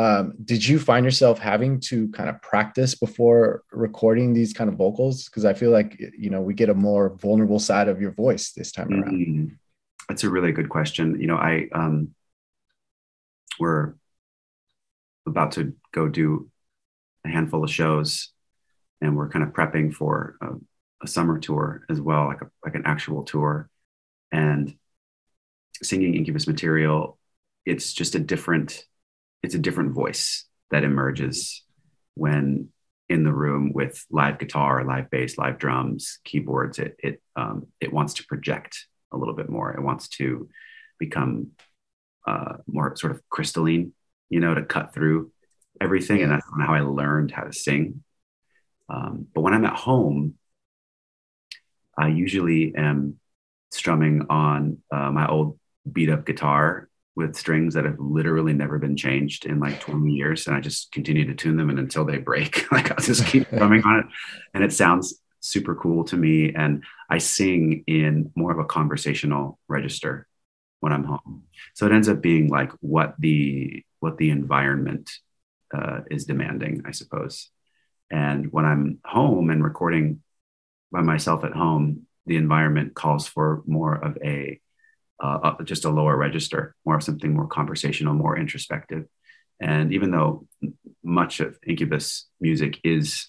um, 0.00 0.34
did 0.44 0.66
you 0.66 0.78
find 0.78 1.04
yourself 1.04 1.38
having 1.38 1.80
to 1.80 2.08
kind 2.08 2.28
of 2.28 2.40
practice 2.42 2.94
before 2.94 3.62
recording 3.72 4.32
these 4.32 4.52
kind 4.52 4.70
of 4.70 4.76
vocals 4.76 5.26
because 5.26 5.44
i 5.44 5.52
feel 5.52 5.70
like 5.70 6.00
you 6.16 6.30
know 6.30 6.40
we 6.40 6.54
get 6.54 6.68
a 6.68 6.74
more 6.74 7.16
vulnerable 7.16 7.58
side 7.58 7.88
of 7.88 8.00
your 8.00 8.12
voice 8.12 8.52
this 8.52 8.72
time 8.72 8.90
around 8.92 9.26
mm-hmm. 9.26 9.46
that's 10.08 10.24
a 10.24 10.30
really 10.30 10.52
good 10.52 10.68
question 10.68 11.20
you 11.20 11.26
know 11.26 11.36
i 11.36 11.66
um 11.72 12.14
we're 13.58 13.94
about 15.26 15.52
to 15.52 15.74
go 15.92 16.08
do 16.08 16.50
a 17.24 17.28
handful 17.28 17.64
of 17.64 17.70
shows, 17.70 18.30
and 19.00 19.16
we're 19.16 19.28
kind 19.28 19.44
of 19.44 19.52
prepping 19.52 19.92
for 19.94 20.36
a, 20.40 20.48
a 21.02 21.06
summer 21.06 21.38
tour 21.38 21.84
as 21.88 22.00
well, 22.00 22.26
like 22.26 22.42
a, 22.42 22.50
like 22.64 22.74
an 22.74 22.82
actual 22.84 23.22
tour, 23.22 23.68
and 24.32 24.74
singing 25.82 26.14
Incubus 26.14 26.46
material. 26.46 27.18
It's 27.66 27.92
just 27.92 28.14
a 28.14 28.18
different, 28.18 28.84
it's 29.42 29.54
a 29.54 29.58
different 29.58 29.92
voice 29.92 30.44
that 30.70 30.84
emerges 30.84 31.64
when 32.14 32.68
in 33.08 33.24
the 33.24 33.32
room 33.32 33.72
with 33.74 34.04
live 34.10 34.38
guitar, 34.38 34.84
live 34.84 35.10
bass, 35.10 35.36
live 35.36 35.58
drums, 35.58 36.18
keyboards. 36.24 36.78
It 36.78 36.96
it 36.98 37.22
um, 37.36 37.66
it 37.80 37.92
wants 37.92 38.14
to 38.14 38.26
project 38.26 38.86
a 39.12 39.16
little 39.16 39.34
bit 39.34 39.48
more. 39.48 39.72
It 39.72 39.82
wants 39.82 40.08
to 40.08 40.48
become 40.98 41.52
uh, 42.26 42.56
more 42.66 42.94
sort 42.96 43.12
of 43.12 43.22
crystalline 43.28 43.92
you 44.30 44.40
know, 44.40 44.54
to 44.54 44.62
cut 44.62 44.94
through 44.94 45.32
everything. 45.80 46.22
And 46.22 46.32
that's 46.32 46.46
how 46.58 46.72
I 46.72 46.80
learned 46.80 47.32
how 47.32 47.42
to 47.42 47.52
sing. 47.52 48.02
Um, 48.88 49.26
but 49.34 49.42
when 49.42 49.52
I'm 49.52 49.64
at 49.64 49.76
home, 49.76 50.34
I 51.98 52.08
usually 52.08 52.74
am 52.74 53.18
strumming 53.72 54.26
on 54.30 54.78
uh, 54.90 55.10
my 55.10 55.28
old 55.28 55.58
beat 55.90 56.08
up 56.08 56.24
guitar 56.24 56.88
with 57.16 57.36
strings 57.36 57.74
that 57.74 57.84
have 57.84 57.98
literally 57.98 58.52
never 58.52 58.78
been 58.78 58.96
changed 58.96 59.44
in 59.44 59.58
like 59.58 59.80
20 59.80 60.10
years 60.10 60.46
and 60.46 60.56
i 60.56 60.60
just 60.60 60.92
continue 60.92 61.26
to 61.26 61.34
tune 61.34 61.56
them 61.56 61.70
and 61.70 61.78
until 61.78 62.04
they 62.04 62.18
break 62.18 62.70
like 62.72 62.90
i'll 62.90 63.04
just 63.04 63.26
keep 63.26 63.48
drumming 63.56 63.82
on 63.84 64.00
it. 64.00 64.06
And 64.54 64.64
it 64.64 64.72
sounds 64.72 65.20
super 65.40 65.74
cool 65.74 66.04
to 66.04 66.16
me 66.16 66.52
and 66.54 66.84
i 67.08 67.18
sing 67.18 67.84
in 67.86 68.30
more 68.34 68.52
of 68.52 68.58
a 68.58 68.64
conversational 68.64 69.58
register 69.68 70.26
when 70.80 70.92
i'm 70.92 71.04
home. 71.04 71.44
So 71.74 71.86
it 71.86 71.92
ends 71.92 72.08
up 72.08 72.20
being 72.20 72.48
like 72.48 72.72
what 72.80 73.14
the 73.18 73.84
what 74.00 74.16
the 74.16 74.30
environment 74.30 75.10
uh, 75.74 76.00
is 76.10 76.24
demanding 76.24 76.82
i 76.86 76.92
suppose. 76.92 77.48
And 78.10 78.52
when 78.52 78.64
i'm 78.64 78.98
home 79.04 79.50
and 79.50 79.62
recording 79.64 80.22
by 80.92 81.02
myself 81.02 81.44
at 81.44 81.52
home 81.52 82.06
the 82.26 82.36
environment 82.36 82.94
calls 82.94 83.26
for 83.26 83.62
more 83.66 83.94
of 83.94 84.16
a 84.22 84.60
uh, 85.20 85.62
just 85.64 85.84
a 85.84 85.90
lower 85.90 86.16
register, 86.16 86.74
more 86.84 86.96
of 86.96 87.02
something 87.02 87.34
more 87.34 87.46
conversational, 87.46 88.14
more 88.14 88.38
introspective. 88.38 89.06
And 89.60 89.92
even 89.92 90.10
though 90.10 90.46
much 91.04 91.40
of 91.40 91.58
Incubus 91.66 92.26
music 92.40 92.78
is, 92.82 93.28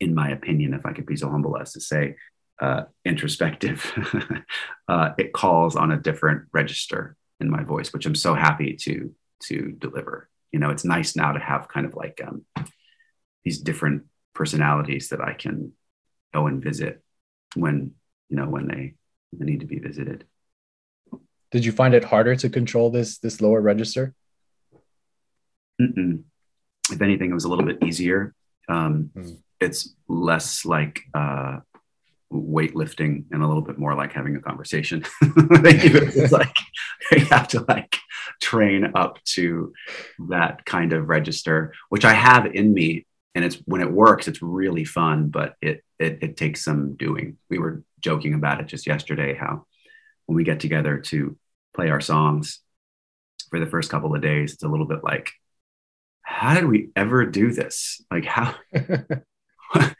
in 0.00 0.14
my 0.14 0.30
opinion, 0.30 0.74
if 0.74 0.84
I 0.84 0.92
could 0.92 1.06
be 1.06 1.16
so 1.16 1.30
humble 1.30 1.56
as 1.58 1.72
to 1.74 1.80
say, 1.80 2.16
uh, 2.60 2.82
introspective, 3.04 3.84
uh, 4.88 5.10
it 5.16 5.32
calls 5.32 5.76
on 5.76 5.92
a 5.92 5.96
different 5.96 6.48
register 6.52 7.16
in 7.38 7.48
my 7.48 7.62
voice, 7.62 7.92
which 7.92 8.06
I'm 8.06 8.14
so 8.14 8.34
happy 8.34 8.76
to 8.82 9.14
to 9.44 9.74
deliver. 9.78 10.28
You 10.52 10.58
know, 10.58 10.70
it's 10.70 10.84
nice 10.84 11.16
now 11.16 11.32
to 11.32 11.38
have 11.38 11.68
kind 11.68 11.86
of 11.86 11.94
like 11.94 12.20
um, 12.26 12.44
these 13.44 13.58
different 13.58 14.04
personalities 14.34 15.08
that 15.08 15.20
I 15.22 15.32
can 15.32 15.72
go 16.34 16.46
and 16.46 16.62
visit 16.62 17.02
when 17.54 17.92
you 18.28 18.36
know 18.36 18.48
when 18.48 18.68
they, 18.68 18.94
they 19.32 19.44
need 19.44 19.60
to 19.60 19.66
be 19.66 19.78
visited 19.78 20.26
did 21.50 21.64
you 21.64 21.72
find 21.72 21.94
it 21.94 22.04
harder 22.04 22.36
to 22.36 22.48
control 22.48 22.90
this 22.90 23.18
this 23.18 23.40
lower 23.40 23.60
register? 23.60 24.14
Mm-mm. 25.80 26.24
if 26.90 27.00
anything 27.00 27.30
it 27.30 27.34
was 27.34 27.44
a 27.44 27.48
little 27.48 27.64
bit 27.64 27.82
easier. 27.82 28.34
Um, 28.68 29.10
mm. 29.16 29.38
it's 29.60 29.94
less 30.08 30.66
like 30.66 31.00
uh, 31.14 31.60
weightlifting 32.32 33.24
and 33.30 33.42
a 33.42 33.46
little 33.46 33.62
bit 33.62 33.78
more 33.78 33.94
like 33.94 34.12
having 34.12 34.36
a 34.36 34.40
conversation. 34.40 35.04
It's 35.22 36.32
like 36.32 36.56
you 37.12 37.24
have 37.26 37.48
to 37.48 37.64
like 37.66 37.96
train 38.40 38.92
up 38.94 39.22
to 39.24 39.72
that 40.28 40.64
kind 40.64 40.92
of 40.92 41.08
register 41.08 41.74
which 41.88 42.04
i 42.04 42.12
have 42.12 42.46
in 42.46 42.72
me. 42.72 43.06
And 43.34 43.44
it's 43.44 43.56
when 43.64 43.80
it 43.80 43.90
works 43.90 44.28
it's 44.28 44.42
really 44.42 44.84
fun 44.84 45.28
but 45.28 45.54
it, 45.62 45.82
it 45.98 46.18
it 46.22 46.36
takes 46.36 46.62
some 46.64 46.96
doing. 46.96 47.38
We 47.48 47.58
were 47.58 47.82
joking 48.00 48.34
about 48.34 48.60
it 48.60 48.66
just 48.66 48.86
yesterday 48.86 49.34
how 49.34 49.66
when 50.26 50.36
we 50.36 50.44
get 50.44 50.60
together 50.60 50.98
to 50.98 51.36
play 51.74 51.90
our 51.90 52.00
songs 52.00 52.60
for 53.50 53.58
the 53.60 53.66
first 53.66 53.90
couple 53.90 54.14
of 54.14 54.22
days, 54.22 54.54
it's 54.54 54.62
a 54.62 54.68
little 54.68 54.86
bit 54.86 55.02
like, 55.02 55.30
how 56.22 56.54
did 56.54 56.66
we 56.66 56.90
ever 56.94 57.26
do 57.26 57.52
this? 57.52 58.00
Like, 58.10 58.24
how, 58.24 58.54
what, 59.72 59.94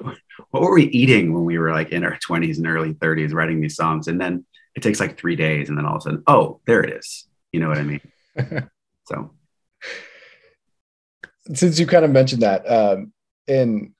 what 0.50 0.62
were 0.62 0.74
we 0.74 0.84
eating 0.84 1.32
when 1.32 1.44
we 1.44 1.58
were 1.58 1.72
like 1.72 1.90
in 1.90 2.04
our 2.04 2.18
20s 2.18 2.58
and 2.58 2.66
early 2.66 2.94
30s 2.94 3.32
writing 3.32 3.60
these 3.60 3.76
songs? 3.76 4.08
And 4.08 4.20
then 4.20 4.44
it 4.74 4.82
takes 4.82 5.00
like 5.00 5.18
three 5.18 5.36
days, 5.36 5.68
and 5.68 5.78
then 5.78 5.86
all 5.86 5.96
of 5.96 5.98
a 5.98 6.02
sudden, 6.02 6.22
oh, 6.26 6.60
there 6.66 6.82
it 6.82 6.92
is. 6.92 7.26
You 7.52 7.60
know 7.60 7.68
what 7.68 7.78
I 7.78 7.82
mean? 7.82 8.00
so, 9.04 9.30
since 11.54 11.78
you 11.78 11.86
kind 11.86 12.04
of 12.04 12.10
mentioned 12.10 12.42
that, 12.42 12.70
um, 12.70 13.12
in 13.46 13.94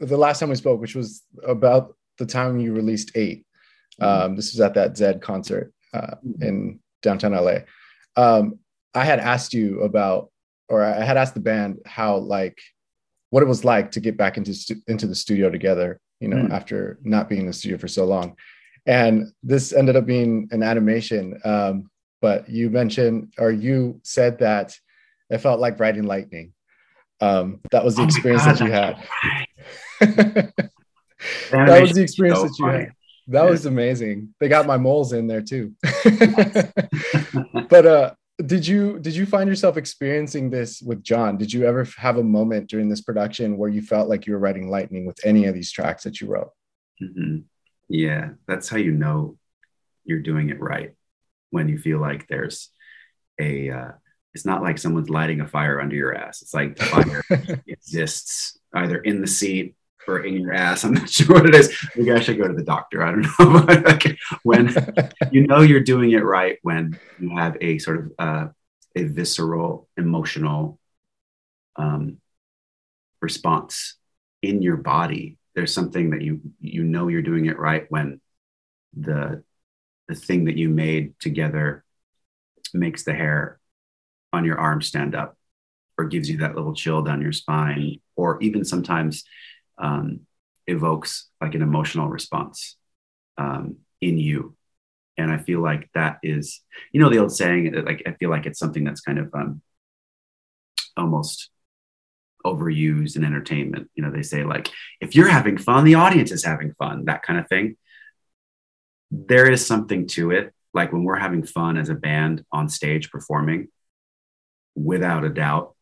the 0.00 0.16
last 0.16 0.38
time 0.38 0.50
we 0.50 0.54
spoke, 0.54 0.80
which 0.80 0.94
was 0.94 1.22
about 1.46 1.96
the 2.18 2.26
time 2.26 2.60
you 2.60 2.72
released 2.72 3.12
8 3.14 3.44
mm-hmm. 4.00 4.04
um, 4.04 4.36
this 4.36 4.52
was 4.52 4.60
at 4.60 4.74
that 4.74 4.96
Zed 4.96 5.20
concert 5.20 5.72
uh, 5.92 6.16
mm-hmm. 6.26 6.42
in 6.42 6.80
downtown 7.02 7.32
LA. 7.32 7.58
Um, 8.16 8.58
I 8.94 9.04
had 9.04 9.20
asked 9.20 9.54
you 9.54 9.82
about, 9.82 10.30
or 10.68 10.82
I 10.82 11.02
had 11.02 11.16
asked 11.16 11.34
the 11.34 11.40
band 11.40 11.80
how 11.86 12.16
like 12.16 12.58
what 13.30 13.42
it 13.42 13.48
was 13.48 13.64
like 13.64 13.92
to 13.92 14.00
get 14.00 14.16
back 14.16 14.36
into 14.36 14.54
stu- 14.54 14.82
into 14.86 15.06
the 15.06 15.14
studio 15.14 15.50
together. 15.50 16.00
You 16.20 16.28
know, 16.28 16.36
mm. 16.36 16.50
after 16.50 16.98
not 17.02 17.28
being 17.28 17.42
in 17.42 17.46
the 17.48 17.52
studio 17.52 17.78
for 17.78 17.88
so 17.88 18.04
long, 18.04 18.36
and 18.86 19.32
this 19.42 19.72
ended 19.72 19.96
up 19.96 20.06
being 20.06 20.48
an 20.52 20.62
animation. 20.62 21.40
Um, 21.44 21.90
but 22.20 22.48
you 22.48 22.70
mentioned, 22.70 23.34
or 23.38 23.50
you 23.50 24.00
said 24.04 24.38
that 24.38 24.78
it 25.30 25.38
felt 25.38 25.60
like 25.60 25.80
riding 25.80 26.04
lightning. 26.04 26.52
Um, 27.20 27.60
that 27.70 27.84
was 27.84 27.96
the 27.96 28.02
oh 28.02 28.04
experience 28.04 28.44
God, 28.44 28.56
that 28.56 28.64
you 28.64 28.70
had. 28.70 28.96
that 31.50 31.82
was 31.82 31.92
the 31.92 32.02
experience 32.02 32.38
so 32.38 32.44
that 32.44 32.58
you 32.58 32.66
funny. 32.66 32.84
had. 32.84 32.92
That 33.28 33.48
was 33.48 33.66
amazing. 33.66 34.34
They 34.40 34.48
got 34.48 34.66
my 34.66 34.76
moles 34.76 35.12
in 35.12 35.26
there 35.26 35.42
too. 35.42 35.74
but 37.68 37.86
uh 37.86 38.14
did 38.44 38.66
you 38.66 38.98
did 38.98 39.14
you 39.14 39.26
find 39.26 39.48
yourself 39.48 39.76
experiencing 39.76 40.50
this 40.50 40.82
with 40.82 41.02
John? 41.02 41.36
Did 41.36 41.52
you 41.52 41.64
ever 41.64 41.86
have 41.96 42.16
a 42.16 42.24
moment 42.24 42.68
during 42.68 42.88
this 42.88 43.00
production 43.00 43.56
where 43.56 43.70
you 43.70 43.82
felt 43.82 44.08
like 44.08 44.26
you 44.26 44.32
were 44.32 44.38
writing 44.38 44.68
lightning 44.68 45.06
with 45.06 45.18
any 45.24 45.46
of 45.46 45.54
these 45.54 45.70
tracks 45.70 46.04
that 46.04 46.20
you 46.20 46.28
wrote? 46.28 46.50
Mm-hmm. 47.00 47.38
Yeah, 47.88 48.30
that's 48.46 48.68
how 48.68 48.78
you 48.78 48.92
know 48.92 49.36
you're 50.04 50.22
doing 50.22 50.50
it 50.50 50.60
right. 50.60 50.92
When 51.50 51.68
you 51.68 51.78
feel 51.78 52.00
like 52.00 52.26
there's 52.28 52.70
a, 53.38 53.70
uh, 53.70 53.90
it's 54.34 54.46
not 54.46 54.62
like 54.62 54.78
someone's 54.78 55.10
lighting 55.10 55.40
a 55.40 55.46
fire 55.46 55.80
under 55.80 55.94
your 55.94 56.14
ass. 56.14 56.40
It's 56.40 56.54
like 56.54 56.76
the 56.76 56.84
fire 56.84 57.62
exists 57.66 58.58
either 58.74 58.96
in 58.96 59.20
the 59.20 59.26
seat 59.26 59.76
or 60.06 60.20
in 60.20 60.34
your 60.34 60.52
ass. 60.52 60.84
I'm 60.84 60.94
not 60.94 61.08
sure 61.10 61.36
what 61.36 61.46
it 61.46 61.54
is. 61.54 61.74
Maybe 61.96 62.12
I 62.12 62.20
should 62.20 62.38
go 62.38 62.48
to 62.48 62.54
the 62.54 62.62
doctor. 62.62 63.02
I 63.02 63.10
don't 63.10 63.22
know. 63.22 64.14
when 64.42 64.74
you 65.30 65.46
know 65.46 65.60
you're 65.60 65.80
doing 65.80 66.12
it 66.12 66.24
right, 66.24 66.58
when 66.62 66.98
you 67.18 67.36
have 67.36 67.56
a 67.60 67.78
sort 67.78 67.98
of 67.98 68.12
uh, 68.18 68.48
a 68.96 69.04
visceral, 69.04 69.88
emotional 69.96 70.78
um, 71.76 72.18
response 73.20 73.96
in 74.42 74.62
your 74.62 74.76
body, 74.76 75.38
there's 75.54 75.72
something 75.72 76.10
that 76.10 76.22
you 76.22 76.40
you 76.60 76.84
know 76.84 77.08
you're 77.08 77.22
doing 77.22 77.46
it 77.46 77.58
right 77.58 77.86
when 77.88 78.20
the 78.94 79.42
the 80.08 80.14
thing 80.14 80.44
that 80.44 80.56
you 80.56 80.68
made 80.68 81.18
together 81.20 81.84
makes 82.74 83.04
the 83.04 83.14
hair 83.14 83.58
on 84.32 84.44
your 84.44 84.58
arm 84.58 84.82
stand 84.82 85.14
up 85.14 85.36
or 85.98 86.06
gives 86.06 86.28
you 86.28 86.38
that 86.38 86.54
little 86.54 86.74
chill 86.74 87.02
down 87.02 87.22
your 87.22 87.32
spine 87.32 88.00
or 88.16 88.40
even 88.42 88.64
sometimes 88.64 89.24
um, 89.82 90.20
evokes 90.66 91.28
like 91.40 91.54
an 91.54 91.62
emotional 91.62 92.08
response 92.08 92.76
um, 93.36 93.76
in 94.00 94.16
you. 94.16 94.56
And 95.18 95.30
I 95.30 95.36
feel 95.36 95.60
like 95.60 95.90
that 95.94 96.18
is, 96.22 96.62
you 96.92 97.00
know, 97.00 97.10
the 97.10 97.18
old 97.18 97.32
saying, 97.32 97.74
like, 97.84 98.02
I 98.06 98.12
feel 98.12 98.30
like 98.30 98.46
it's 98.46 98.58
something 98.58 98.84
that's 98.84 99.02
kind 99.02 99.18
of 99.18 99.30
um, 99.34 99.60
almost 100.96 101.50
overused 102.46 103.16
in 103.16 103.24
entertainment. 103.24 103.90
You 103.94 104.04
know, 104.04 104.10
they 104.10 104.22
say, 104.22 104.44
like, 104.44 104.70
if 105.00 105.14
you're 105.14 105.28
having 105.28 105.58
fun, 105.58 105.84
the 105.84 105.96
audience 105.96 106.32
is 106.32 106.44
having 106.44 106.72
fun, 106.74 107.04
that 107.04 107.22
kind 107.22 107.38
of 107.38 107.48
thing. 107.48 107.76
There 109.10 109.50
is 109.50 109.66
something 109.66 110.06
to 110.08 110.30
it. 110.30 110.54
Like 110.72 110.92
when 110.92 111.04
we're 111.04 111.16
having 111.16 111.44
fun 111.44 111.76
as 111.76 111.90
a 111.90 111.94
band 111.94 112.44
on 112.50 112.70
stage 112.70 113.10
performing, 113.10 113.68
without 114.74 115.24
a 115.24 115.28
doubt, 115.28 115.74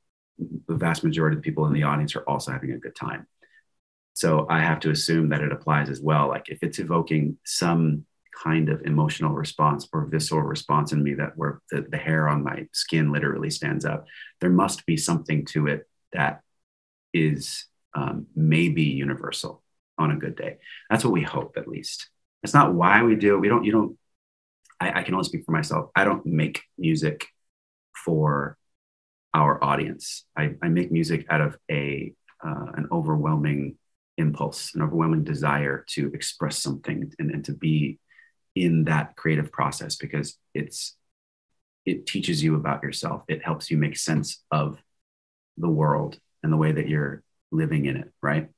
the 0.66 0.74
vast 0.74 1.04
majority 1.04 1.36
of 1.36 1.42
people 1.42 1.66
in 1.66 1.72
the 1.72 1.84
audience 1.84 2.16
are 2.16 2.28
also 2.28 2.50
having 2.50 2.72
a 2.72 2.78
good 2.78 2.96
time. 2.96 3.28
So 4.14 4.46
I 4.50 4.60
have 4.60 4.80
to 4.80 4.90
assume 4.90 5.30
that 5.30 5.42
it 5.42 5.52
applies 5.52 5.88
as 5.88 6.00
well. 6.00 6.28
Like 6.28 6.48
if 6.48 6.58
it's 6.62 6.78
evoking 6.78 7.38
some 7.44 8.04
kind 8.42 8.68
of 8.68 8.82
emotional 8.82 9.32
response 9.32 9.88
or 9.92 10.06
visceral 10.06 10.42
response 10.42 10.92
in 10.92 11.02
me 11.02 11.14
that 11.14 11.36
where 11.36 11.60
the, 11.70 11.86
the 11.90 11.96
hair 11.96 12.28
on 12.28 12.42
my 12.42 12.66
skin 12.72 13.12
literally 13.12 13.50
stands 13.50 13.84
up, 13.84 14.06
there 14.40 14.50
must 14.50 14.86
be 14.86 14.96
something 14.96 15.44
to 15.44 15.66
it 15.66 15.88
that 16.12 16.40
is 17.12 17.66
um, 17.94 18.26
maybe 18.34 18.82
universal 18.82 19.62
on 19.98 20.10
a 20.10 20.16
good 20.16 20.36
day. 20.36 20.58
That's 20.88 21.04
what 21.04 21.12
we 21.12 21.22
hope, 21.22 21.54
at 21.56 21.68
least. 21.68 22.08
It's 22.42 22.54
not 22.54 22.74
why 22.74 23.02
we 23.02 23.16
do 23.16 23.34
it. 23.34 23.40
We 23.40 23.48
don't, 23.48 23.64
you 23.64 23.72
don't, 23.72 23.98
I, 24.80 25.00
I 25.00 25.02
can 25.02 25.14
only 25.14 25.24
speak 25.24 25.44
for 25.44 25.52
myself. 25.52 25.90
I 25.94 26.04
don't 26.04 26.24
make 26.24 26.62
music 26.78 27.26
for 28.04 28.56
our 29.34 29.62
audience. 29.62 30.24
I, 30.36 30.54
I 30.62 30.68
make 30.68 30.90
music 30.90 31.26
out 31.28 31.40
of 31.40 31.58
a, 31.70 32.14
uh, 32.44 32.66
an 32.74 32.88
overwhelming 32.90 33.76
impulse, 34.20 34.74
an 34.74 34.82
overwhelming 34.82 35.24
desire 35.24 35.84
to 35.88 36.10
express 36.14 36.58
something 36.58 37.12
and, 37.18 37.30
and 37.30 37.44
to 37.46 37.52
be 37.52 37.98
in 38.54 38.84
that 38.84 39.16
creative 39.16 39.50
process 39.50 39.96
because 39.96 40.36
it's 40.54 40.96
it 41.86 42.06
teaches 42.06 42.42
you 42.42 42.54
about 42.56 42.82
yourself. 42.82 43.22
It 43.26 43.42
helps 43.42 43.70
you 43.70 43.78
make 43.78 43.96
sense 43.96 44.44
of 44.50 44.78
the 45.56 45.68
world 45.68 46.18
and 46.42 46.52
the 46.52 46.56
way 46.56 46.72
that 46.72 46.88
you're 46.88 47.22
living 47.50 47.86
in 47.86 47.96
it, 47.96 48.12
right? 48.22 48.48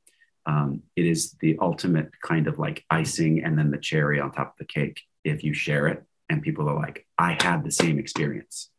Um, 0.45 0.83
it 0.97 1.07
is 1.07 1.33
the 1.41 1.57
ultimate 1.61 2.11
kind 2.21 2.49
of 2.49 2.59
like 2.59 2.85
icing 2.91 3.45
and 3.45 3.57
then 3.57 3.71
the 3.71 3.79
cherry 3.79 4.21
on 4.21 4.33
top 4.33 4.49
of 4.49 4.59
the 4.59 4.65
cake 4.65 5.01
if 5.25 5.45
you 5.45 5.55
share 5.55 5.87
it 5.87 6.05
and 6.29 6.43
people 6.43 6.69
are 6.69 6.75
like, 6.75 7.07
I 7.17 7.39
had 7.41 7.63
the 7.63 7.71
same 7.71 7.99
experience. 7.99 8.71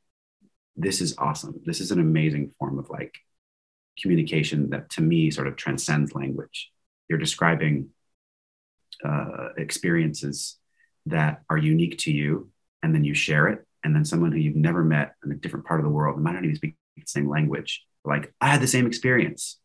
This 0.75 0.99
is 0.99 1.15
awesome. 1.17 1.61
This 1.65 1.79
is 1.79 1.91
an 1.91 1.99
amazing 1.99 2.51
form 2.59 2.79
of 2.79 2.89
like 2.89 3.15
communication 4.01 4.71
that 4.71 4.89
to 4.89 5.01
me 5.01 5.31
sort 5.31 5.47
of 5.47 5.55
transcends 5.55 6.13
language 6.13 6.72
you're 7.13 7.20
describing 7.20 7.89
uh, 9.05 9.50
experiences 9.55 10.58
that 11.05 11.43
are 11.48 11.60
unique 11.60 12.00
to 12.00 12.12
you 12.12 12.50
and 12.82 12.96
then 12.96 13.03
you 13.03 13.13
share 13.13 13.50
it, 13.50 13.67
and 13.84 13.96
then 13.96 14.03
someone 14.03 14.32
who 14.32 14.39
you've 14.39 14.55
never 14.55 14.84
met 14.84 15.13
in 15.24 15.32
a 15.32 15.36
different 15.36 15.67
part 15.67 15.79
of 15.79 15.84
the 15.84 15.91
world, 15.91 16.20
might 16.20 16.34
not 16.34 16.43
even 16.43 16.55
speak 16.55 16.75
the 16.98 17.03
same 17.05 17.29
language, 17.29 17.86
like 18.03 18.34
I 18.41 18.48
had 18.48 18.62
the 18.62 18.67
same 18.67 18.88
experience. 18.88 19.60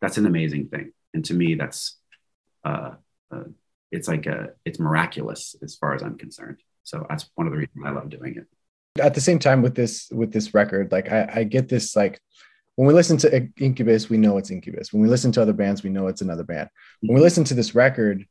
That's 0.00 0.18
an 0.18 0.26
amazing 0.26 0.68
thing, 0.68 0.92
and 1.12 1.24
to 1.24 1.34
me, 1.34 1.56
that's 1.56 1.98
uh, 2.64 2.92
uh, 3.34 3.42
it's 3.90 4.06
like 4.06 4.26
a 4.26 4.50
it's 4.64 4.78
miraculous 4.78 5.56
as 5.64 5.74
far 5.74 5.96
as 5.96 6.02
I'm 6.02 6.16
concerned. 6.16 6.58
So 6.84 7.04
that's 7.08 7.28
one 7.34 7.48
of 7.48 7.52
the 7.52 7.58
reasons 7.58 7.84
I 7.84 7.90
love 7.90 8.08
doing 8.08 8.36
it. 8.36 9.02
At 9.02 9.14
the 9.14 9.20
same 9.20 9.40
time 9.40 9.62
with 9.62 9.74
this 9.74 10.08
with 10.12 10.32
this 10.32 10.54
record, 10.54 10.92
like 10.92 11.10
I, 11.10 11.28
I 11.34 11.44
get 11.44 11.68
this 11.68 11.96
like 11.96 12.20
when 12.76 12.88
we 12.88 12.94
listen 12.94 13.16
to 13.18 13.48
Incubus, 13.58 14.08
we 14.08 14.16
know 14.16 14.38
it's 14.38 14.50
Incubus. 14.50 14.92
When 14.92 15.02
we 15.02 15.08
listen 15.08 15.32
to 15.32 15.42
other 15.42 15.52
bands, 15.52 15.82
we 15.82 15.90
know 15.90 16.06
it's 16.06 16.22
another 16.22 16.44
band. 16.44 16.70
When 17.00 17.08
we 17.08 17.14
mm-hmm. 17.16 17.22
listen 17.22 17.44
to 17.44 17.54
this 17.54 17.74
record, 17.74 18.26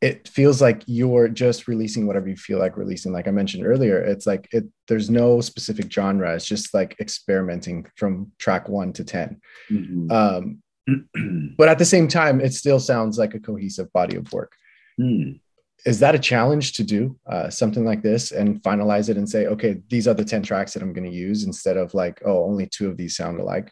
it 0.00 0.28
feels 0.28 0.62
like 0.62 0.82
you're 0.86 1.28
just 1.28 1.66
releasing 1.66 2.06
whatever 2.06 2.28
you 2.28 2.36
feel 2.36 2.58
like 2.58 2.76
releasing. 2.76 3.12
Like 3.12 3.26
I 3.26 3.32
mentioned 3.32 3.66
earlier, 3.66 3.98
it's 3.98 4.26
like 4.26 4.48
it 4.52 4.64
there's 4.86 5.10
no 5.10 5.40
specific 5.40 5.90
genre. 5.90 6.34
It's 6.34 6.46
just 6.46 6.72
like 6.72 6.96
experimenting 7.00 7.86
from 7.96 8.30
track 8.38 8.68
one 8.68 8.92
to 8.92 9.04
10. 9.04 9.40
Mm-hmm. 9.70 10.10
Um, 10.12 10.62
but 11.58 11.68
at 11.68 11.78
the 11.78 11.84
same 11.84 12.08
time, 12.08 12.40
it 12.40 12.54
still 12.54 12.78
sounds 12.78 13.18
like 13.18 13.34
a 13.34 13.40
cohesive 13.40 13.92
body 13.92 14.16
of 14.16 14.32
work. 14.32 14.52
Mm. 15.00 15.40
Is 15.84 16.00
that 16.00 16.14
a 16.14 16.18
challenge 16.18 16.74
to 16.74 16.82
do 16.82 17.16
uh, 17.26 17.50
something 17.50 17.84
like 17.84 18.02
this 18.02 18.32
and 18.32 18.62
finalize 18.62 19.08
it 19.08 19.16
and 19.16 19.28
say, 19.28 19.46
okay, 19.46 19.80
these 19.88 20.08
are 20.08 20.14
the 20.14 20.24
10 20.24 20.42
tracks 20.42 20.74
that 20.74 20.82
I'm 20.82 20.92
going 20.92 21.08
to 21.08 21.16
use 21.16 21.44
instead 21.44 21.76
of 21.76 21.94
like, 21.94 22.20
oh, 22.24 22.44
only 22.44 22.66
two 22.66 22.88
of 22.88 22.96
these 22.96 23.16
sound 23.16 23.38
alike? 23.40 23.70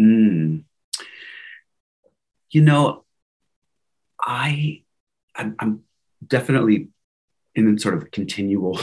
Mm. 0.00 0.64
You 2.50 2.62
know, 2.62 3.04
I 4.20 4.82
I'm, 5.34 5.56
I'm 5.58 5.82
definitely 6.26 6.88
in 7.54 7.78
sort 7.78 7.94
of 7.94 8.10
continual 8.10 8.78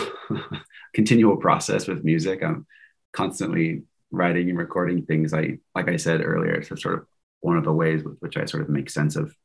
continual 0.93 1.37
process 1.37 1.87
with 1.87 2.03
music. 2.03 2.43
I'm 2.43 2.65
constantly 3.13 3.83
writing 4.11 4.49
and 4.49 4.57
recording 4.57 5.05
things. 5.05 5.33
I 5.33 5.59
like 5.73 5.89
I 5.89 5.97
said 5.97 6.21
earlier, 6.21 6.53
it's 6.53 6.69
sort 6.81 6.95
of 6.95 7.05
one 7.41 7.57
of 7.57 7.63
the 7.63 7.73
ways 7.73 8.03
with 8.03 8.17
which 8.19 8.37
I 8.37 8.45
sort 8.45 8.63
of 8.63 8.69
make 8.69 8.89
sense 8.89 9.15
of 9.15 9.35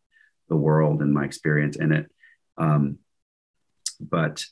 the 0.48 0.56
world 0.56 1.00
and 1.00 1.12
my 1.12 1.24
experience 1.24 1.76
in 1.76 1.92
it. 1.92 2.10
Um, 2.58 2.98
but 4.00 4.44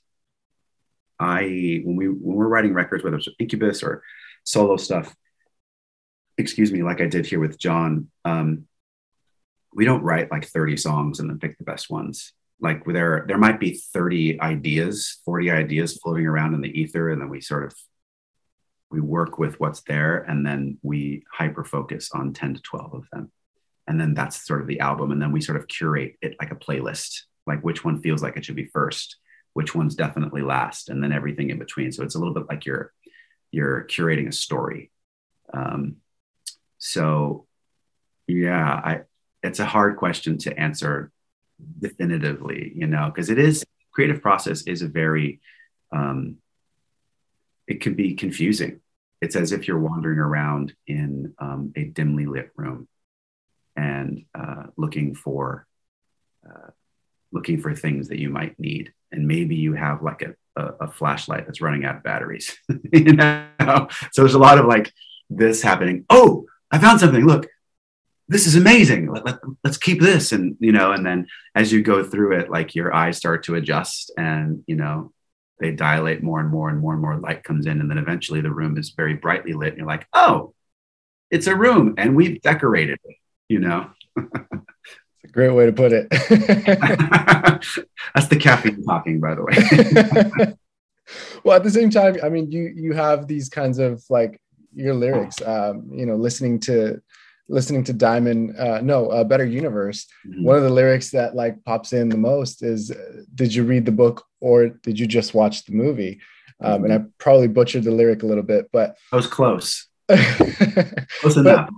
I 1.18 1.80
when 1.84 1.96
we 1.96 2.06
when 2.06 2.36
we're 2.36 2.48
writing 2.48 2.74
records, 2.74 3.02
whether 3.02 3.16
it's 3.16 3.28
Incubus 3.38 3.82
or 3.82 4.02
solo 4.44 4.76
stuff, 4.76 5.14
excuse 6.38 6.72
me, 6.72 6.82
like 6.82 7.00
I 7.00 7.06
did 7.06 7.26
here 7.26 7.40
with 7.40 7.58
John, 7.58 8.08
um, 8.24 8.64
we 9.74 9.84
don't 9.84 10.02
write 10.02 10.30
like 10.30 10.46
30 10.46 10.76
songs 10.76 11.20
and 11.20 11.28
then 11.28 11.38
pick 11.38 11.58
the 11.58 11.64
best 11.64 11.90
ones. 11.90 12.32
Like 12.60 12.84
there, 12.84 13.24
there 13.28 13.38
might 13.38 13.60
be 13.60 13.74
30 13.92 14.40
ideas, 14.40 15.20
40 15.24 15.50
ideas 15.50 15.98
floating 15.98 16.26
around 16.26 16.54
in 16.54 16.60
the 16.60 16.80
ether, 16.80 17.10
and 17.10 17.20
then 17.20 17.28
we 17.28 17.40
sort 17.40 17.64
of 17.64 17.74
we 18.90 19.00
work 19.00 19.38
with 19.38 19.60
what's 19.60 19.82
there, 19.82 20.18
and 20.18 20.46
then 20.46 20.78
we 20.82 21.22
hyper 21.32 21.62
focus 21.62 22.10
on 22.14 22.32
10 22.32 22.54
to 22.54 22.62
12 22.62 22.94
of 22.94 23.04
them, 23.12 23.30
and 23.86 24.00
then 24.00 24.14
that's 24.14 24.46
sort 24.46 24.62
of 24.62 24.66
the 24.66 24.80
album, 24.80 25.12
and 25.12 25.20
then 25.20 25.30
we 25.30 25.42
sort 25.42 25.58
of 25.58 25.68
curate 25.68 26.16
it 26.22 26.36
like 26.40 26.50
a 26.50 26.56
playlist, 26.56 27.24
like 27.46 27.60
which 27.60 27.84
one 27.84 28.00
feels 28.00 28.22
like 28.22 28.36
it 28.36 28.44
should 28.44 28.56
be 28.56 28.64
first, 28.64 29.16
which 29.52 29.74
one's 29.74 29.94
definitely 29.94 30.40
last, 30.40 30.88
and 30.88 31.02
then 31.02 31.12
everything 31.12 31.50
in 31.50 31.58
between. 31.58 31.92
So 31.92 32.02
it's 32.02 32.14
a 32.14 32.18
little 32.18 32.34
bit 32.34 32.48
like 32.48 32.64
you're 32.64 32.92
you're 33.52 33.84
curating 33.84 34.28
a 34.28 34.32
story. 34.32 34.90
Um, 35.52 35.96
so, 36.78 37.46
yeah, 38.26 38.72
I, 38.72 39.00
it's 39.42 39.58
a 39.58 39.66
hard 39.66 39.96
question 39.96 40.38
to 40.38 40.58
answer 40.58 41.10
definitively, 41.80 42.72
you 42.74 42.86
know, 42.86 43.06
because 43.06 43.30
it 43.30 43.38
is 43.38 43.64
creative 43.92 44.22
process 44.22 44.62
is 44.62 44.82
a 44.82 44.88
very, 44.88 45.40
um, 45.92 46.36
it 47.66 47.80
can 47.80 47.94
be 47.94 48.14
confusing. 48.14 48.80
It's 49.20 49.34
as 49.34 49.50
if 49.52 49.66
you're 49.66 49.78
wandering 49.78 50.18
around 50.20 50.74
in 50.86 51.34
um, 51.38 51.72
a 51.74 51.84
dimly 51.84 52.26
lit 52.26 52.50
room 52.56 52.86
and 53.76 54.24
uh, 54.34 54.64
looking 54.76 55.14
for 55.14 55.66
uh, 56.48 56.70
looking 57.32 57.60
for 57.60 57.74
things 57.74 58.08
that 58.08 58.18
you 58.18 58.30
might 58.30 58.58
need, 58.58 58.92
and 59.12 59.26
maybe 59.26 59.54
you 59.54 59.74
have 59.74 60.02
like 60.02 60.22
a, 60.22 60.34
a, 60.56 60.86
a 60.86 60.90
flashlight 60.90 61.46
that's 61.46 61.60
running 61.60 61.84
out 61.84 61.96
of 61.96 62.02
batteries. 62.02 62.56
you 62.92 63.12
know, 63.12 63.88
so 64.12 64.22
there's 64.22 64.34
a 64.34 64.38
lot 64.38 64.58
of 64.58 64.66
like 64.66 64.92
this 65.28 65.62
happening. 65.62 66.04
Oh, 66.08 66.46
I 66.70 66.78
found 66.78 67.00
something. 67.00 67.26
Look, 67.26 67.48
this 68.28 68.46
is 68.46 68.56
amazing. 68.56 69.10
Let, 69.10 69.24
let, 69.24 69.38
let's 69.64 69.78
keep 69.78 70.00
this. 70.00 70.32
And, 70.32 70.56
you 70.60 70.72
know, 70.72 70.92
and 70.92 71.04
then 71.04 71.26
as 71.54 71.72
you 71.72 71.82
go 71.82 72.04
through 72.04 72.38
it, 72.38 72.50
like 72.50 72.74
your 72.74 72.94
eyes 72.94 73.16
start 73.16 73.44
to 73.44 73.54
adjust 73.54 74.12
and, 74.18 74.62
you 74.66 74.76
know, 74.76 75.12
they 75.60 75.72
dilate 75.72 76.22
more 76.22 76.40
and 76.40 76.50
more 76.50 76.68
and 76.68 76.78
more 76.78 76.92
and 76.92 77.02
more 77.02 77.16
light 77.16 77.42
comes 77.42 77.66
in. 77.66 77.80
And 77.80 77.90
then 77.90 77.98
eventually 77.98 78.40
the 78.40 78.52
room 78.52 78.76
is 78.76 78.90
very 78.90 79.14
brightly 79.14 79.54
lit. 79.54 79.70
And 79.70 79.78
you're 79.78 79.86
like, 79.86 80.06
oh, 80.12 80.54
it's 81.30 81.46
a 81.46 81.56
room 81.56 81.94
and 81.98 82.14
we've 82.14 82.40
decorated 82.42 82.98
it, 83.04 83.16
you 83.48 83.60
know? 83.60 83.90
It's 84.16 85.24
a 85.24 85.32
great 85.32 85.50
way 85.50 85.66
to 85.66 85.72
put 85.72 85.92
it. 85.92 86.08
That's 88.14 88.28
the 88.28 88.36
caffeine 88.38 88.84
talking, 88.84 89.20
by 89.20 89.34
the 89.34 89.42
way. 89.42 90.54
well, 91.44 91.56
at 91.56 91.64
the 91.64 91.70
same 91.70 91.90
time, 91.90 92.16
I 92.22 92.28
mean, 92.28 92.50
you 92.50 92.72
you 92.74 92.92
have 92.92 93.26
these 93.26 93.48
kinds 93.48 93.78
of 93.78 94.02
like 94.08 94.40
your 94.78 94.94
lyrics. 94.94 95.42
Um, 95.42 95.88
you 95.92 96.06
know, 96.06 96.16
listening 96.16 96.60
to 96.60 97.00
listening 97.48 97.82
to 97.82 97.92
Diamond, 97.92 98.56
uh, 98.58 98.80
no, 98.80 99.08
uh, 99.08 99.24
Better 99.24 99.46
Universe. 99.46 100.06
Mm-hmm. 100.26 100.44
One 100.44 100.56
of 100.56 100.62
the 100.62 100.70
lyrics 100.70 101.10
that 101.10 101.34
like 101.34 101.62
pops 101.64 101.92
in 101.92 102.08
the 102.08 102.16
most 102.16 102.62
is, 102.62 102.92
"Did 103.34 103.54
you 103.54 103.64
read 103.64 103.84
the 103.84 103.92
book 103.92 104.24
or 104.40 104.68
did 104.68 104.98
you 104.98 105.06
just 105.06 105.34
watch 105.34 105.64
the 105.64 105.72
movie?" 105.72 106.20
Um, 106.60 106.84
and 106.84 106.92
I 106.92 106.98
mm-hmm. 106.98 107.08
probably 107.18 107.48
butchered 107.48 107.84
the 107.84 107.90
lyric 107.90 108.22
a 108.22 108.26
little 108.26 108.42
bit, 108.42 108.68
but 108.72 108.96
I 109.12 109.16
was 109.16 109.26
close. 109.26 109.86
close 110.08 111.36
enough. 111.36 111.68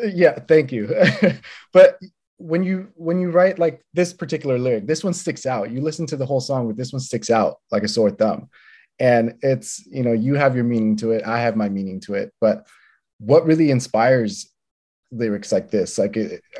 Yeah, 0.00 0.38
thank 0.48 0.72
you. 0.72 0.94
but 1.72 1.98
when 2.38 2.64
you 2.64 2.88
when 2.94 3.20
you 3.20 3.30
write 3.30 3.58
like 3.58 3.84
this 3.92 4.12
particular 4.12 4.58
lyric, 4.58 4.86
this 4.86 5.04
one 5.04 5.14
sticks 5.14 5.46
out. 5.46 5.70
You 5.70 5.80
listen 5.80 6.06
to 6.06 6.16
the 6.16 6.26
whole 6.26 6.40
song, 6.40 6.66
but 6.66 6.76
this 6.76 6.92
one 6.92 7.00
sticks 7.00 7.30
out 7.30 7.56
like 7.70 7.82
a 7.82 7.88
sore 7.88 8.10
thumb 8.10 8.48
and 8.98 9.34
it's 9.42 9.84
you 9.86 10.02
know 10.02 10.12
you 10.12 10.34
have 10.34 10.54
your 10.54 10.64
meaning 10.64 10.96
to 10.96 11.12
it. 11.12 11.24
I 11.24 11.40
have 11.40 11.56
my 11.56 11.68
meaning 11.68 12.00
to 12.00 12.14
it. 12.14 12.32
But 12.40 12.66
what 13.18 13.46
really 13.46 13.70
inspires 13.70 14.50
lyrics 15.10 15.52
like 15.52 15.70
this? 15.70 15.98
Like 15.98 16.16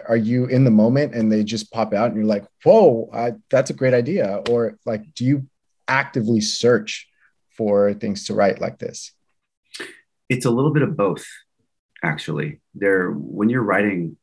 are 0.09 0.17
you 0.17 0.47
in 0.47 0.65
the 0.65 0.71
moment 0.71 1.15
and 1.15 1.31
they 1.31 1.45
just 1.45 1.73
pop 1.73 1.93
out 1.93 2.09
and 2.09 2.17
you're 2.17 2.25
like 2.25 2.47
whoa 2.65 3.11
I, 3.13 3.33
that's 3.51 3.71
a 3.71 3.75
great 3.75 3.95
idea. 3.95 4.43
Or 4.51 4.79
like 4.87 5.15
do 5.15 5.25
you 5.25 5.49
actively 5.89 6.41
search 6.41 7.09
for 7.57 7.95
things 7.95 8.27
to 8.27 8.35
write 8.35 8.61
like 8.61 8.79
this? 8.79 9.13
It's 10.29 10.47
a 10.47 10.51
little 10.51 10.73
bit 10.73 10.83
of 10.83 10.97
both 10.97 11.27
actually. 12.03 12.61
There 12.75 13.11
when 13.11 13.49
you're 13.49 13.63
writing 13.63 14.17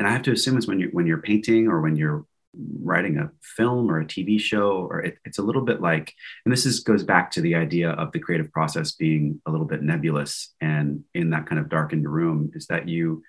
and 0.00 0.08
i 0.08 0.12
have 0.12 0.22
to 0.22 0.32
assume 0.32 0.56
it's 0.56 0.66
when 0.66 0.80
you're 0.80 0.90
when 0.90 1.06
you're 1.06 1.20
painting 1.20 1.68
or 1.68 1.82
when 1.82 1.94
you're 1.94 2.24
writing 2.54 3.18
a 3.18 3.30
film 3.42 3.90
or 3.90 4.00
a 4.00 4.06
TV 4.06 4.40
show, 4.40 4.86
or 4.90 5.00
it, 5.00 5.18
it's 5.24 5.38
a 5.38 5.42
little 5.42 5.62
bit 5.62 5.80
like, 5.80 6.14
and 6.44 6.52
this 6.52 6.66
is 6.66 6.80
goes 6.80 7.04
back 7.04 7.30
to 7.32 7.40
the 7.40 7.54
idea 7.54 7.90
of 7.90 8.12
the 8.12 8.18
creative 8.18 8.50
process 8.52 8.92
being 8.92 9.40
a 9.46 9.50
little 9.50 9.66
bit 9.66 9.82
nebulous, 9.82 10.54
and 10.60 11.04
in 11.14 11.30
that 11.30 11.46
kind 11.46 11.60
of 11.60 11.68
darkened 11.68 12.08
room, 12.10 12.50
is 12.54 12.66
that 12.66 12.88
you, 12.88 13.22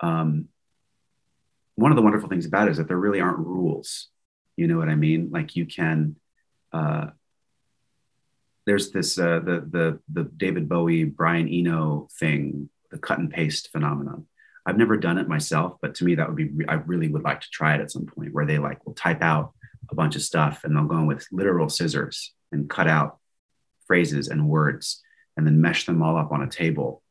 um, 0.00 0.48
one 1.76 1.90
of 1.90 1.96
the 1.96 2.02
wonderful 2.02 2.28
things 2.28 2.46
about 2.46 2.68
it 2.68 2.72
is 2.72 2.76
that 2.76 2.88
there 2.88 2.98
really 2.98 3.20
aren't 3.20 3.38
rules. 3.38 4.08
You 4.56 4.66
know 4.66 4.78
what 4.78 4.90
I 4.90 4.94
mean? 4.94 5.30
Like 5.30 5.56
you 5.56 5.64
can, 5.64 6.16
uh, 6.72 7.08
there's 8.66 8.90
this 8.90 9.18
uh, 9.18 9.40
the 9.40 9.66
the 9.70 10.00
the 10.12 10.24
David 10.24 10.68
Bowie 10.68 11.04
Brian 11.04 11.48
Eno 11.48 12.08
thing, 12.18 12.68
the 12.90 12.98
cut 12.98 13.18
and 13.18 13.30
paste 13.30 13.70
phenomenon 13.72 14.26
I've 14.70 14.78
never 14.78 14.96
done 14.96 15.18
it 15.18 15.26
myself, 15.26 15.78
but 15.82 15.96
to 15.96 16.04
me, 16.04 16.14
that 16.14 16.28
would 16.28 16.36
be, 16.36 16.64
I 16.68 16.74
really 16.74 17.08
would 17.08 17.24
like 17.24 17.40
to 17.40 17.50
try 17.50 17.74
it 17.74 17.80
at 17.80 17.90
some 17.90 18.06
point 18.06 18.32
where 18.32 18.46
they 18.46 18.58
like 18.58 18.86
will 18.86 18.94
type 18.94 19.20
out 19.20 19.52
a 19.90 19.96
bunch 19.96 20.14
of 20.14 20.22
stuff 20.22 20.62
and 20.62 20.76
they'll 20.76 20.84
go 20.84 20.98
in 20.98 21.06
with 21.06 21.26
literal 21.32 21.68
scissors 21.68 22.32
and 22.52 22.70
cut 22.70 22.86
out 22.86 23.18
phrases 23.88 24.28
and 24.28 24.48
words 24.48 25.02
and 25.36 25.44
then 25.44 25.60
mesh 25.60 25.86
them 25.86 26.04
all 26.04 26.16
up 26.16 26.30
on 26.30 26.42
a 26.42 26.48
table 26.48 27.02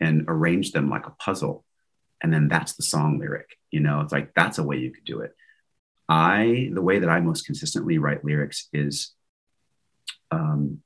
and 0.00 0.24
arrange 0.26 0.72
them 0.72 0.90
like 0.90 1.06
a 1.06 1.14
puzzle. 1.20 1.64
And 2.20 2.32
then 2.32 2.48
that's 2.48 2.72
the 2.72 2.82
song 2.82 3.20
lyric. 3.20 3.56
You 3.70 3.78
know, 3.78 4.00
it's 4.00 4.12
like 4.12 4.34
that's 4.34 4.58
a 4.58 4.64
way 4.64 4.78
you 4.78 4.90
could 4.90 5.04
do 5.04 5.20
it. 5.20 5.36
I, 6.08 6.70
the 6.72 6.82
way 6.82 6.98
that 6.98 7.08
I 7.08 7.20
most 7.20 7.46
consistently 7.46 7.98
write 7.98 8.24
lyrics 8.24 8.68
is 8.72 9.12
um, 10.32 10.82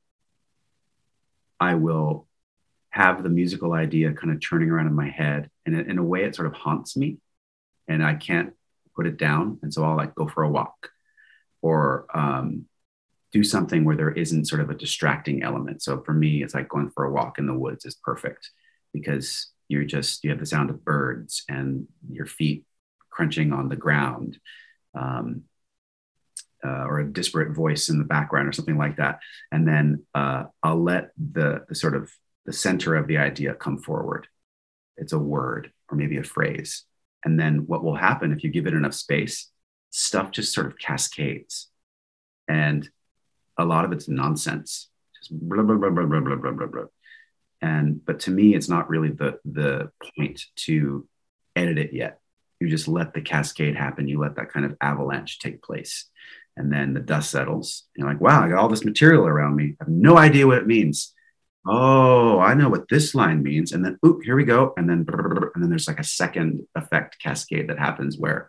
I 1.58 1.76
will 1.76 2.26
have 2.92 3.22
the 3.22 3.28
musical 3.28 3.72
idea 3.72 4.12
kind 4.12 4.32
of 4.32 4.40
churning 4.40 4.70
around 4.70 4.86
in 4.86 4.94
my 4.94 5.08
head. 5.08 5.50
And 5.66 5.74
in 5.74 5.98
a 5.98 6.04
way, 6.04 6.24
it 6.24 6.34
sort 6.34 6.46
of 6.46 6.54
haunts 6.54 6.96
me 6.96 7.18
and 7.88 8.04
I 8.04 8.14
can't 8.14 8.52
put 8.94 9.06
it 9.06 9.16
down. 9.16 9.58
And 9.62 9.72
so 9.72 9.82
I'll 9.82 9.96
like 9.96 10.14
go 10.14 10.28
for 10.28 10.42
a 10.42 10.50
walk 10.50 10.90
or 11.62 12.06
um, 12.14 12.66
do 13.32 13.42
something 13.42 13.84
where 13.84 13.96
there 13.96 14.10
isn't 14.10 14.46
sort 14.46 14.60
of 14.60 14.68
a 14.68 14.74
distracting 14.74 15.42
element. 15.42 15.82
So 15.82 16.02
for 16.02 16.12
me, 16.12 16.42
it's 16.42 16.54
like 16.54 16.68
going 16.68 16.90
for 16.90 17.04
a 17.04 17.12
walk 17.12 17.38
in 17.38 17.46
the 17.46 17.58
woods 17.58 17.86
is 17.86 17.94
perfect 17.94 18.50
because 18.92 19.50
you're 19.68 19.84
just, 19.84 20.22
you 20.22 20.30
have 20.30 20.40
the 20.40 20.46
sound 20.46 20.68
of 20.68 20.84
birds 20.84 21.44
and 21.48 21.86
your 22.10 22.26
feet 22.26 22.64
crunching 23.08 23.54
on 23.54 23.70
the 23.70 23.76
ground. 23.76 24.38
Um, 24.94 25.44
uh, 26.64 26.84
or 26.84 27.00
a 27.00 27.12
disparate 27.12 27.56
voice 27.56 27.88
in 27.88 27.98
the 27.98 28.04
background 28.04 28.48
or 28.48 28.52
something 28.52 28.78
like 28.78 28.96
that. 28.96 29.18
And 29.50 29.66
then 29.66 30.04
uh, 30.14 30.44
I'll 30.62 30.80
let 30.80 31.10
the, 31.16 31.64
the 31.68 31.74
sort 31.74 31.96
of 31.96 32.08
the 32.46 32.52
center 32.52 32.96
of 32.96 33.06
the 33.06 33.18
idea 33.18 33.54
come 33.54 33.78
forward. 33.78 34.26
It's 34.96 35.12
a 35.12 35.18
word 35.18 35.72
or 35.90 35.96
maybe 35.96 36.16
a 36.16 36.24
phrase. 36.24 36.84
And 37.24 37.38
then 37.38 37.66
what 37.66 37.84
will 37.84 37.94
happen 37.94 38.32
if 38.32 38.42
you 38.42 38.50
give 38.50 38.66
it 38.66 38.74
enough 38.74 38.94
space, 38.94 39.50
stuff 39.90 40.30
just 40.30 40.52
sort 40.52 40.66
of 40.66 40.78
cascades. 40.78 41.68
And 42.48 42.88
a 43.58 43.64
lot 43.64 43.84
of 43.84 43.92
it's 43.92 44.08
nonsense. 44.08 44.88
Just 45.16 45.38
blah, 45.38 45.62
blah, 45.62 45.76
blah, 45.76 45.90
blah, 45.90 46.06
blah, 46.06 46.36
blah, 46.36 46.50
blah, 46.50 46.66
blah. 46.66 46.84
And 47.60 48.04
but 48.04 48.20
to 48.20 48.30
me, 48.32 48.56
it's 48.56 48.68
not 48.68 48.90
really 48.90 49.10
the 49.10 49.38
the 49.44 49.90
point 50.16 50.42
to 50.56 51.06
edit 51.54 51.78
it 51.78 51.92
yet. 51.92 52.18
You 52.58 52.68
just 52.68 52.88
let 52.88 53.14
the 53.14 53.20
cascade 53.20 53.76
happen. 53.76 54.08
You 54.08 54.18
let 54.18 54.36
that 54.36 54.52
kind 54.52 54.66
of 54.66 54.76
avalanche 54.80 55.38
take 55.38 55.62
place. 55.62 56.06
And 56.56 56.72
then 56.72 56.92
the 56.92 57.00
dust 57.00 57.30
settles. 57.30 57.84
You're 57.96 58.08
like, 58.08 58.20
wow, 58.20 58.44
I 58.44 58.48
got 58.48 58.58
all 58.58 58.68
this 58.68 58.84
material 58.84 59.26
around 59.26 59.56
me. 59.56 59.76
I 59.80 59.84
have 59.84 59.88
no 59.88 60.18
idea 60.18 60.46
what 60.46 60.58
it 60.58 60.66
means. 60.66 61.14
Oh, 61.66 62.40
I 62.40 62.54
know 62.54 62.68
what 62.68 62.88
this 62.88 63.14
line 63.14 63.42
means. 63.42 63.72
And 63.72 63.84
then, 63.84 63.98
oop, 64.04 64.22
here 64.24 64.36
we 64.36 64.44
go. 64.44 64.74
And 64.76 64.88
then, 64.88 65.06
and 65.08 65.62
then 65.62 65.70
there's 65.70 65.86
like 65.86 66.00
a 66.00 66.04
second 66.04 66.66
effect 66.74 67.20
cascade 67.20 67.68
that 67.68 67.78
happens 67.78 68.18
where 68.18 68.48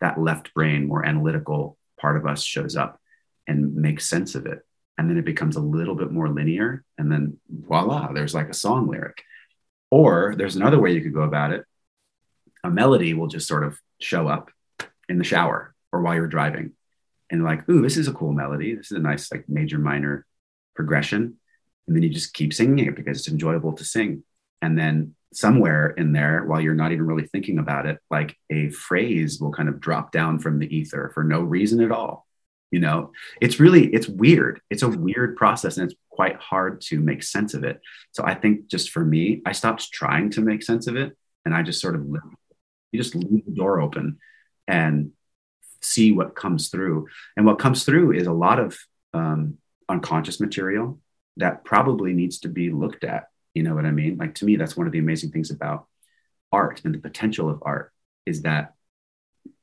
that 0.00 0.20
left 0.20 0.52
brain, 0.54 0.86
more 0.86 1.04
analytical 1.04 1.78
part 1.98 2.16
of 2.16 2.26
us 2.26 2.42
shows 2.42 2.76
up 2.76 3.00
and 3.46 3.74
makes 3.74 4.06
sense 4.06 4.34
of 4.34 4.46
it. 4.46 4.60
And 4.98 5.08
then 5.08 5.16
it 5.16 5.24
becomes 5.24 5.56
a 5.56 5.60
little 5.60 5.94
bit 5.94 6.10
more 6.10 6.28
linear. 6.28 6.84
And 6.98 7.10
then 7.10 7.38
voila, 7.48 8.12
there's 8.12 8.34
like 8.34 8.50
a 8.50 8.54
song 8.54 8.88
lyric. 8.88 9.22
Or 9.90 10.34
there's 10.36 10.56
another 10.56 10.78
way 10.78 10.92
you 10.92 11.00
could 11.00 11.14
go 11.14 11.22
about 11.22 11.52
it. 11.52 11.64
A 12.62 12.70
melody 12.70 13.14
will 13.14 13.26
just 13.26 13.48
sort 13.48 13.64
of 13.64 13.78
show 14.00 14.28
up 14.28 14.50
in 15.08 15.18
the 15.18 15.24
shower 15.24 15.74
or 15.92 16.02
while 16.02 16.14
you're 16.14 16.26
driving 16.26 16.72
and 17.30 17.44
like, 17.44 17.68
ooh, 17.68 17.82
this 17.82 17.96
is 17.96 18.08
a 18.08 18.12
cool 18.12 18.32
melody. 18.32 18.74
This 18.74 18.90
is 18.90 18.98
a 18.98 19.00
nice 19.00 19.30
like 19.32 19.48
major 19.48 19.78
minor 19.78 20.26
progression. 20.74 21.36
And 21.86 21.96
then 21.96 22.02
you 22.02 22.10
just 22.10 22.34
keep 22.34 22.52
singing 22.52 22.86
it 22.86 22.96
because 22.96 23.18
it's 23.18 23.28
enjoyable 23.28 23.72
to 23.74 23.84
sing. 23.84 24.22
And 24.62 24.78
then 24.78 25.14
somewhere 25.32 25.88
in 25.90 26.12
there, 26.12 26.44
while 26.44 26.60
you're 26.60 26.74
not 26.74 26.92
even 26.92 27.06
really 27.06 27.26
thinking 27.26 27.58
about 27.58 27.86
it, 27.86 27.98
like 28.10 28.36
a 28.50 28.70
phrase 28.70 29.40
will 29.40 29.52
kind 29.52 29.68
of 29.68 29.80
drop 29.80 30.12
down 30.12 30.38
from 30.38 30.58
the 30.58 30.74
ether 30.74 31.10
for 31.14 31.24
no 31.24 31.40
reason 31.40 31.80
at 31.80 31.92
all. 31.92 32.26
You 32.70 32.80
know, 32.80 33.12
it's 33.40 33.58
really, 33.58 33.86
it's 33.86 34.08
weird. 34.08 34.60
It's 34.70 34.82
a 34.82 34.88
weird 34.88 35.36
process 35.36 35.76
and 35.76 35.90
it's 35.90 35.98
quite 36.08 36.36
hard 36.36 36.80
to 36.82 37.00
make 37.00 37.22
sense 37.22 37.54
of 37.54 37.64
it. 37.64 37.80
So 38.12 38.24
I 38.24 38.34
think 38.34 38.68
just 38.68 38.90
for 38.90 39.04
me, 39.04 39.42
I 39.44 39.52
stopped 39.52 39.90
trying 39.92 40.30
to 40.30 40.40
make 40.40 40.62
sense 40.62 40.86
of 40.86 40.96
it 40.96 41.16
and 41.44 41.54
I 41.54 41.62
just 41.62 41.80
sort 41.80 41.96
of, 41.96 42.02
you 42.92 43.02
just 43.02 43.14
leave 43.14 43.44
the 43.44 43.52
door 43.52 43.80
open 43.80 44.18
and 44.68 45.12
see 45.82 46.12
what 46.12 46.36
comes 46.36 46.68
through. 46.68 47.08
And 47.36 47.46
what 47.46 47.58
comes 47.58 47.84
through 47.84 48.12
is 48.12 48.26
a 48.26 48.32
lot 48.32 48.60
of 48.60 48.78
um, 49.14 49.58
unconscious 49.88 50.40
material 50.40 51.00
that 51.36 51.64
probably 51.64 52.12
needs 52.12 52.40
to 52.40 52.48
be 52.48 52.70
looked 52.70 53.04
at. 53.04 53.28
You 53.54 53.62
know 53.62 53.74
what 53.74 53.86
I 53.86 53.90
mean? 53.90 54.16
Like 54.16 54.34
to 54.36 54.44
me, 54.44 54.56
that's 54.56 54.76
one 54.76 54.86
of 54.86 54.92
the 54.92 54.98
amazing 54.98 55.30
things 55.30 55.50
about 55.50 55.86
art 56.52 56.82
and 56.84 56.94
the 56.94 56.98
potential 56.98 57.48
of 57.48 57.62
art 57.62 57.92
is 58.26 58.42
that 58.42 58.74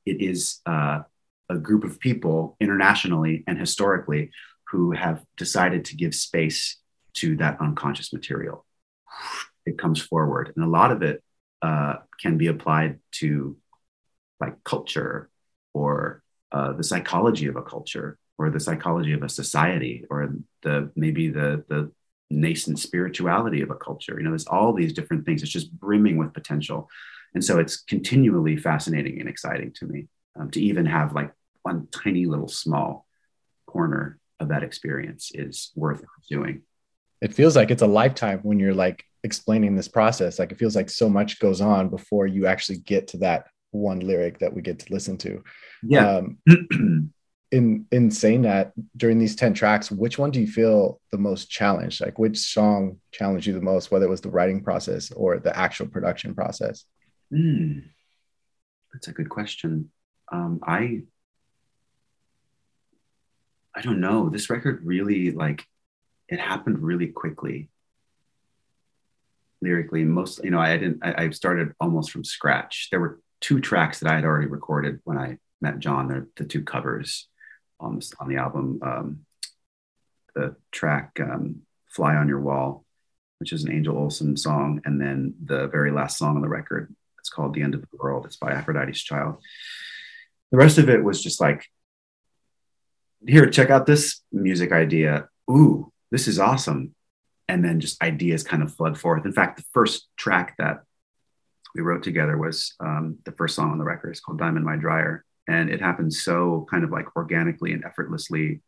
it 0.05 0.21
is 0.21 0.59
uh, 0.65 1.01
a 1.49 1.57
group 1.57 1.83
of 1.83 1.99
people 1.99 2.55
internationally 2.59 3.43
and 3.47 3.57
historically 3.57 4.31
who 4.71 4.91
have 4.91 5.23
decided 5.37 5.85
to 5.85 5.95
give 5.95 6.13
space 6.13 6.77
to 7.13 7.35
that 7.37 7.59
unconscious 7.61 8.11
material. 8.11 8.65
It 9.65 9.77
comes 9.77 10.01
forward, 10.01 10.53
and 10.55 10.65
a 10.65 10.69
lot 10.69 10.91
of 10.91 11.01
it 11.01 11.23
uh, 11.61 11.95
can 12.21 12.37
be 12.37 12.47
applied 12.47 12.99
to 13.13 13.57
like 14.39 14.63
culture 14.63 15.29
or 15.73 16.23
uh, 16.51 16.73
the 16.73 16.83
psychology 16.83 17.47
of 17.47 17.55
a 17.55 17.61
culture 17.61 18.17
or 18.37 18.49
the 18.49 18.59
psychology 18.59 19.13
of 19.13 19.23
a 19.23 19.29
society 19.29 20.05
or 20.09 20.33
the 20.63 20.91
maybe 20.95 21.29
the 21.29 21.63
the 21.67 21.91
nascent 22.29 22.79
spirituality 22.79 23.61
of 23.61 23.71
a 23.71 23.75
culture. 23.75 24.15
You 24.17 24.23
know 24.23 24.31
there's 24.31 24.47
all 24.47 24.73
these 24.73 24.93
different 24.93 25.25
things. 25.25 25.43
It's 25.43 25.51
just 25.51 25.71
brimming 25.71 26.17
with 26.17 26.33
potential. 26.33 26.89
And 27.33 27.43
so 27.43 27.59
it's 27.59 27.77
continually 27.77 28.57
fascinating 28.57 29.19
and 29.19 29.29
exciting 29.29 29.73
to 29.73 29.85
me 29.85 30.07
um, 30.39 30.49
to 30.51 30.61
even 30.61 30.85
have 30.85 31.13
like 31.13 31.31
one 31.61 31.87
tiny 31.91 32.25
little 32.25 32.47
small 32.47 33.05
corner 33.67 34.17
of 34.39 34.47
that 34.47 34.63
experience 34.63 35.31
is 35.33 35.71
worth 35.75 36.03
doing 36.29 36.61
it 37.21 37.33
feels 37.33 37.55
like 37.55 37.71
it's 37.71 37.81
a 37.81 37.87
lifetime 37.87 38.39
when 38.43 38.59
you're 38.59 38.73
like 38.73 39.03
explaining 39.23 39.75
this 39.75 39.87
process. 39.87 40.39
Like 40.39 40.51
it 40.51 40.57
feels 40.57 40.75
like 40.75 40.89
so 40.89 41.09
much 41.09 41.39
goes 41.39 41.61
on 41.61 41.89
before 41.89 42.27
you 42.27 42.45
actually 42.45 42.79
get 42.79 43.07
to 43.09 43.17
that 43.17 43.47
one 43.71 43.99
lyric 43.99 44.39
that 44.39 44.53
we 44.53 44.61
get 44.61 44.79
to 44.79 44.93
listen 44.93 45.17
to. 45.19 45.43
Yeah. 45.83 46.21
Um, 46.47 47.13
in 47.51 47.85
in 47.91 48.11
saying 48.11 48.43
that, 48.43 48.73
during 48.95 49.19
these 49.19 49.35
ten 49.35 49.53
tracks, 49.53 49.91
which 49.91 50.17
one 50.17 50.31
do 50.31 50.39
you 50.39 50.47
feel 50.47 50.99
the 51.11 51.17
most 51.17 51.49
challenged? 51.49 52.01
Like, 52.01 52.19
which 52.19 52.37
song 52.39 52.99
challenged 53.11 53.47
you 53.47 53.53
the 53.53 53.61
most, 53.61 53.91
whether 53.91 54.05
it 54.05 54.09
was 54.09 54.21
the 54.21 54.29
writing 54.29 54.63
process 54.63 55.11
or 55.11 55.39
the 55.39 55.57
actual 55.57 55.87
production 55.87 56.35
process? 56.35 56.85
Mm, 57.33 57.83
that's 58.93 59.07
a 59.07 59.13
good 59.13 59.29
question. 59.29 59.91
Um, 60.31 60.59
I 60.65 61.03
I 63.75 63.81
don't 63.81 64.01
know. 64.01 64.29
This 64.29 64.49
record 64.49 64.81
really 64.83 65.31
like 65.31 65.65
it 66.27 66.39
happened 66.39 66.79
really 66.79 67.07
quickly 67.07 67.69
lyrically 69.59 70.03
most 70.03 70.43
you 70.43 70.51
know 70.51 70.59
i 70.59 70.77
didn't 70.77 70.99
I, 71.01 71.23
I, 71.23 71.29
started 71.31 71.73
almost 71.79 72.11
from 72.11 72.23
scratch 72.23 72.89
there 72.91 72.99
were 72.99 73.19
two 73.39 73.59
tracks 73.59 73.99
that 73.99 74.11
I 74.11 74.15
had 74.15 74.25
already 74.25 74.47
recorded 74.47 74.99
when 75.03 75.17
I 75.17 75.37
met 75.61 75.79
John. 75.79 76.07
They're 76.07 76.27
the 76.35 76.45
two 76.45 76.63
covers 76.63 77.27
on, 77.79 77.99
on 78.19 78.27
the 78.29 78.37
album. 78.37 78.79
Um, 78.81 79.19
the 80.35 80.55
track 80.71 81.19
um, 81.19 81.61
Fly 81.89 82.15
on 82.15 82.27
Your 82.27 82.41
Wall, 82.41 82.85
which 83.39 83.51
is 83.51 83.63
an 83.63 83.71
Angel 83.71 83.97
Olsen 83.97 84.37
song. 84.37 84.81
And 84.85 85.01
then 85.01 85.33
the 85.43 85.67
very 85.67 85.91
last 85.91 86.17
song 86.17 86.35
on 86.35 86.41
the 86.41 86.49
record, 86.49 86.93
it's 87.19 87.29
called 87.29 87.53
The 87.53 87.61
End 87.61 87.73
of 87.73 87.81
the 87.81 87.97
World. 87.97 88.25
It's 88.25 88.37
by 88.37 88.51
Aphrodite's 88.51 89.01
Child. 89.01 89.37
The 90.51 90.57
rest 90.57 90.77
of 90.77 90.89
it 90.89 91.03
was 91.03 91.21
just 91.21 91.41
like, 91.41 91.65
here, 93.25 93.49
check 93.49 93.69
out 93.69 93.85
this 93.85 94.21
music 94.31 94.71
idea. 94.71 95.27
Ooh, 95.49 95.91
this 96.11 96.27
is 96.27 96.39
awesome. 96.39 96.93
And 97.47 97.63
then 97.63 97.79
just 97.79 98.01
ideas 98.03 98.43
kind 98.43 98.61
of 98.61 98.73
flood 98.73 98.97
forth. 98.97 99.25
In 99.25 99.33
fact, 99.33 99.57
the 99.57 99.65
first 99.73 100.07
track 100.17 100.55
that 100.57 100.83
we 101.73 101.81
wrote 101.81 102.03
together 102.03 102.37
was 102.37 102.75
um, 102.79 103.17
the 103.25 103.31
first 103.31 103.55
song 103.55 103.71
on 103.71 103.77
the 103.77 103.83
record. 103.83 104.11
It's 104.11 104.19
called 104.19 104.39
Diamond 104.39 104.65
My 104.65 104.75
Dryer. 104.75 105.25
And 105.47 105.69
it 105.69 105.81
happened 105.81 106.13
so 106.13 106.67
kind 106.69 106.83
of 106.83 106.91
like 106.91 107.15
organically 107.15 107.73
and 107.73 107.85
effortlessly. 107.85 108.61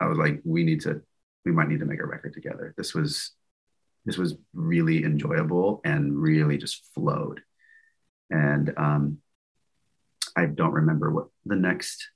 I 0.00 0.06
was 0.06 0.18
like, 0.18 0.40
we 0.44 0.62
need 0.62 0.82
to, 0.82 1.02
we 1.44 1.52
might 1.52 1.68
need 1.68 1.80
to 1.80 1.86
make 1.86 2.00
a 2.00 2.06
record 2.06 2.34
together. 2.34 2.74
This 2.76 2.94
was, 2.94 3.32
this 4.04 4.18
was 4.18 4.36
really 4.52 5.04
enjoyable 5.04 5.80
and 5.84 6.16
really 6.16 6.58
just 6.58 6.84
flowed. 6.94 7.40
And 8.30 8.72
um, 8.76 9.18
I 10.36 10.46
don't 10.46 10.72
remember 10.72 11.10
what 11.10 11.28
the 11.46 11.56
next 11.56 12.08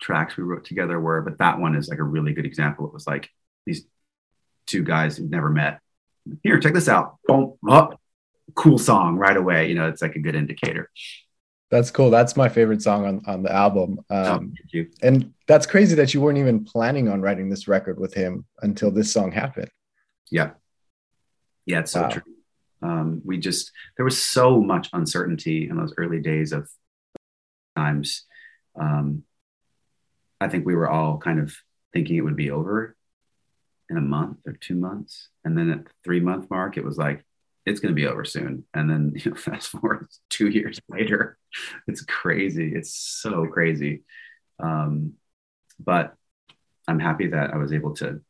tracks 0.00 0.36
we 0.36 0.44
wrote 0.44 0.64
together 0.64 1.00
were, 1.00 1.22
but 1.22 1.38
that 1.38 1.58
one 1.58 1.74
is 1.74 1.88
like 1.88 1.98
a 1.98 2.04
really 2.04 2.32
good 2.32 2.46
example. 2.46 2.86
It 2.86 2.94
was 2.94 3.06
like 3.06 3.28
these 3.66 3.84
two 4.66 4.82
guys 4.82 5.16
who've 5.16 5.30
never 5.30 5.50
met. 5.50 5.80
Here, 6.42 6.58
check 6.58 6.74
this 6.74 6.88
out. 6.88 7.18
Boom, 7.26 7.54
up, 7.68 8.00
cool 8.54 8.78
song 8.78 9.16
right 9.16 9.36
away, 9.36 9.68
you 9.68 9.74
know, 9.74 9.88
it's 9.88 10.02
like 10.02 10.16
a 10.16 10.20
good 10.20 10.34
indicator. 10.34 10.90
That's 11.70 11.90
cool. 11.90 12.10
That's 12.10 12.36
my 12.36 12.48
favorite 12.48 12.80
song 12.80 13.06
on, 13.06 13.22
on 13.26 13.42
the 13.42 13.52
album. 13.52 13.98
Oh, 14.08 14.34
um, 14.34 14.54
oh, 14.74 14.84
and 15.02 15.32
that's 15.48 15.66
crazy 15.66 15.96
that 15.96 16.14
you 16.14 16.20
weren't 16.20 16.38
even 16.38 16.64
planning 16.64 17.08
on 17.08 17.20
writing 17.20 17.48
this 17.48 17.66
record 17.66 17.98
with 17.98 18.14
him 18.14 18.44
until 18.62 18.90
this 18.90 19.12
song 19.12 19.32
happened. 19.32 19.70
Yeah. 20.30 20.50
Yeah, 21.64 21.80
it's 21.80 21.90
so 21.90 22.02
wow. 22.02 22.08
true. 22.08 22.22
Um, 22.82 23.22
we 23.24 23.38
just, 23.38 23.72
there 23.96 24.04
was 24.04 24.22
so 24.22 24.60
much 24.60 24.90
uncertainty 24.92 25.68
in 25.68 25.76
those 25.76 25.92
early 25.96 26.20
days 26.20 26.52
of 26.52 26.70
times. 27.74 28.24
Um, 28.78 29.24
I 30.40 30.48
think 30.48 30.66
we 30.66 30.76
were 30.76 30.88
all 30.88 31.18
kind 31.18 31.40
of 31.40 31.56
thinking 31.92 32.16
it 32.16 32.20
would 32.20 32.36
be 32.36 32.50
over 32.50 32.94
in 33.90 33.96
a 33.96 34.02
month 34.02 34.38
or 34.46 34.52
two 34.52 34.74
months. 34.76 35.30
And 35.44 35.58
then 35.58 35.70
at 35.70 35.84
the 35.86 35.90
three 36.04 36.20
month 36.20 36.48
mark, 36.48 36.76
it 36.76 36.84
was 36.84 36.96
like, 36.96 37.24
it's 37.66 37.80
going 37.80 37.94
to 37.94 38.00
be 38.00 38.06
over 38.06 38.24
soon. 38.24 38.64
And 38.72 38.88
then 38.88 39.12
you 39.16 39.32
know, 39.32 39.36
fast 39.36 39.68
forward 39.68 40.06
two 40.30 40.48
years 40.48 40.80
later, 40.88 41.36
it's 41.86 42.02
crazy. 42.02 42.72
It's 42.74 42.94
so 42.94 43.46
crazy. 43.46 44.04
Um, 44.58 45.14
but 45.78 46.14
I'm 46.88 47.00
happy 47.00 47.28
that 47.28 47.52
I 47.52 47.56
was 47.56 47.72
able 47.72 47.94
to 47.96 48.22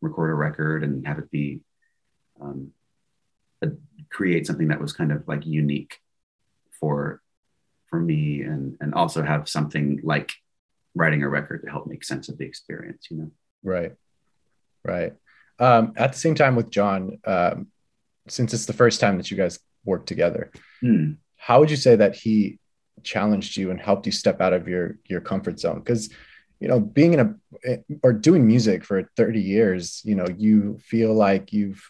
record 0.00 0.30
a 0.30 0.34
record 0.34 0.82
and 0.82 1.06
have 1.06 1.18
it 1.18 1.30
be 1.30 1.60
um, 2.40 2.72
a, 3.62 3.68
create 4.10 4.46
something 4.46 4.68
that 4.68 4.80
was 4.80 4.92
kind 4.92 5.12
of 5.12 5.28
like 5.28 5.44
unique 5.44 5.98
for 6.80 7.20
for 7.86 7.98
me 7.98 8.42
and 8.42 8.76
and 8.80 8.94
also 8.94 9.22
have 9.22 9.48
something 9.48 10.00
like 10.02 10.32
writing 10.94 11.22
a 11.22 11.28
record 11.28 11.62
to 11.62 11.70
help 11.70 11.86
make 11.86 12.04
sense 12.04 12.28
of 12.28 12.38
the 12.38 12.44
experience 12.44 13.08
you 13.10 13.16
know 13.16 13.30
right 13.62 13.92
right 14.84 15.14
um, 15.58 15.92
at 15.96 16.12
the 16.12 16.18
same 16.18 16.34
time 16.34 16.54
with 16.54 16.70
john 16.70 17.18
um, 17.24 17.66
since 18.30 18.54
it's 18.54 18.66
the 18.66 18.72
first 18.72 19.00
time 19.00 19.16
that 19.16 19.30
you 19.30 19.36
guys 19.36 19.58
work 19.84 20.06
together, 20.06 20.50
hmm. 20.80 21.12
how 21.36 21.60
would 21.60 21.70
you 21.70 21.76
say 21.76 21.96
that 21.96 22.14
he 22.14 22.58
challenged 23.02 23.56
you 23.56 23.70
and 23.70 23.80
helped 23.80 24.06
you 24.06 24.12
step 24.12 24.40
out 24.40 24.52
of 24.52 24.68
your 24.68 24.98
your 25.06 25.20
comfort 25.20 25.58
zone? 25.58 25.78
Because 25.78 26.10
you 26.60 26.66
know, 26.66 26.80
being 26.80 27.14
in 27.14 27.20
a 27.20 27.78
or 28.02 28.12
doing 28.12 28.46
music 28.46 28.84
for 28.84 29.08
30 29.16 29.40
years, 29.40 30.02
you 30.04 30.16
know, 30.16 30.26
you 30.36 30.78
feel 30.78 31.14
like 31.14 31.52
you've 31.52 31.80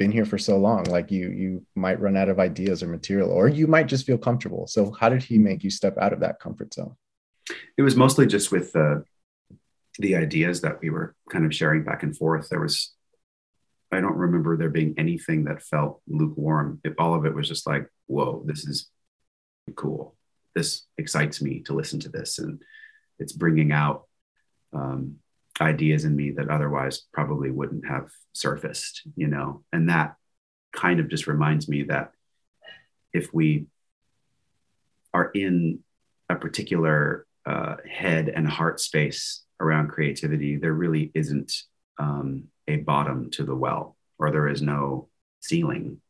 been 0.00 0.10
here 0.10 0.24
for 0.24 0.38
so 0.38 0.56
long 0.56 0.82
like 0.84 1.10
you 1.10 1.28
you 1.28 1.66
might 1.74 2.00
run 2.00 2.16
out 2.16 2.30
of 2.30 2.40
ideas 2.40 2.82
or 2.82 2.86
material 2.86 3.30
or 3.30 3.48
you 3.48 3.66
might 3.66 3.86
just 3.86 4.06
feel 4.06 4.16
comfortable 4.16 4.66
so 4.66 4.90
how 4.98 5.10
did 5.10 5.22
he 5.22 5.36
make 5.36 5.62
you 5.62 5.68
step 5.68 5.94
out 5.98 6.14
of 6.14 6.20
that 6.20 6.40
comfort 6.40 6.72
zone 6.72 6.96
it 7.76 7.82
was 7.82 7.94
mostly 7.94 8.26
just 8.26 8.50
with 8.50 8.72
the 8.72 9.04
the 9.98 10.16
ideas 10.16 10.62
that 10.62 10.80
we 10.80 10.88
were 10.88 11.14
kind 11.28 11.44
of 11.44 11.54
sharing 11.54 11.84
back 11.84 12.02
and 12.02 12.16
forth 12.16 12.48
there 12.48 12.60
was 12.60 12.94
i 13.92 14.00
don't 14.00 14.16
remember 14.16 14.56
there 14.56 14.70
being 14.70 14.94
anything 14.96 15.44
that 15.44 15.62
felt 15.62 16.00
lukewarm. 16.08 16.80
It, 16.84 16.94
all 16.98 17.14
of 17.14 17.26
it 17.26 17.34
was 17.34 17.48
just 17.48 17.66
like 17.66 17.86
whoa 18.06 18.42
this 18.46 18.64
is 18.64 18.90
cool. 19.74 20.16
This 20.54 20.86
excites 20.98 21.40
me 21.40 21.60
to 21.60 21.74
listen 21.74 22.00
to 22.00 22.08
this 22.08 22.38
and 22.38 22.60
it's 23.18 23.32
bringing 23.32 23.72
out 23.72 24.04
um, 24.72 25.16
ideas 25.60 26.04
in 26.04 26.16
me 26.16 26.30
that 26.32 26.48
otherwise 26.48 27.02
probably 27.12 27.50
wouldn't 27.50 27.86
have 27.86 28.08
surfaced, 28.32 29.02
you 29.16 29.26
know, 29.26 29.62
and 29.72 29.88
that 29.88 30.16
kind 30.72 31.00
of 31.00 31.08
just 31.08 31.26
reminds 31.26 31.68
me 31.68 31.84
that 31.84 32.12
if 33.12 33.32
we 33.34 33.66
are 35.12 35.30
in 35.34 35.80
a 36.28 36.36
particular 36.36 37.26
uh, 37.46 37.76
head 37.88 38.28
and 38.28 38.48
heart 38.48 38.80
space 38.80 39.42
around 39.60 39.88
creativity, 39.88 40.56
there 40.56 40.72
really 40.72 41.10
isn't 41.14 41.52
um, 41.98 42.44
a 42.70 42.76
bottom 42.76 43.30
to 43.32 43.44
the 43.44 43.54
well, 43.54 43.96
or 44.18 44.30
there 44.30 44.48
is 44.48 44.62
no 44.62 45.08
ceiling. 45.40 46.00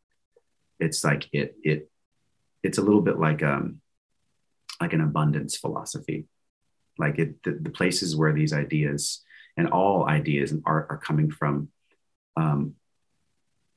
It's 0.79 1.05
like 1.05 1.29
it 1.33 1.57
it 1.63 1.91
it's 2.63 2.79
a 2.79 2.83
little 2.83 3.03
bit 3.03 3.19
like 3.19 3.43
um 3.43 3.81
like 4.81 4.93
an 4.93 5.01
abundance 5.01 5.57
philosophy, 5.57 6.27
like 6.99 7.19
it 7.19 7.43
the, 7.43 7.59
the 7.61 7.71
places 7.71 8.17
where 8.17 8.33
these 8.33 8.53
ideas 8.53 9.23
and 9.57 9.69
all 9.69 10.09
ideas 10.09 10.53
and 10.53 10.63
art 10.65 10.87
are 10.91 10.99
coming 10.99 11.31
from 11.31 11.69
um, 12.37 12.75